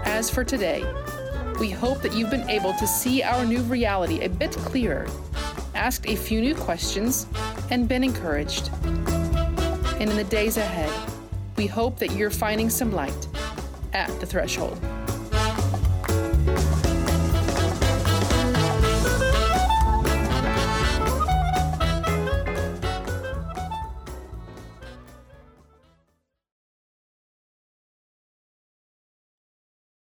As 0.06 0.30
for 0.30 0.44
today, 0.44 0.84
we 1.58 1.70
hope 1.70 2.00
that 2.02 2.14
you've 2.14 2.30
been 2.30 2.48
able 2.48 2.74
to 2.74 2.86
see 2.86 3.24
our 3.24 3.44
new 3.44 3.62
reality 3.62 4.20
a 4.20 4.28
bit 4.28 4.52
clearer, 4.52 5.08
asked 5.74 6.06
a 6.06 6.14
few 6.14 6.40
new 6.40 6.54
questions, 6.54 7.26
and 7.72 7.88
been 7.88 8.04
encouraged 8.04 8.70
and 10.04 10.10
in 10.10 10.18
the 10.18 10.24
days 10.24 10.58
ahead, 10.58 10.92
We 11.56 11.66
hope 11.66 11.98
that 12.00 12.10
you're 12.10 12.28
finding 12.28 12.68
some 12.68 12.92
light 12.92 13.26
at 13.94 14.10
the 14.20 14.26
threshold. 14.26 14.78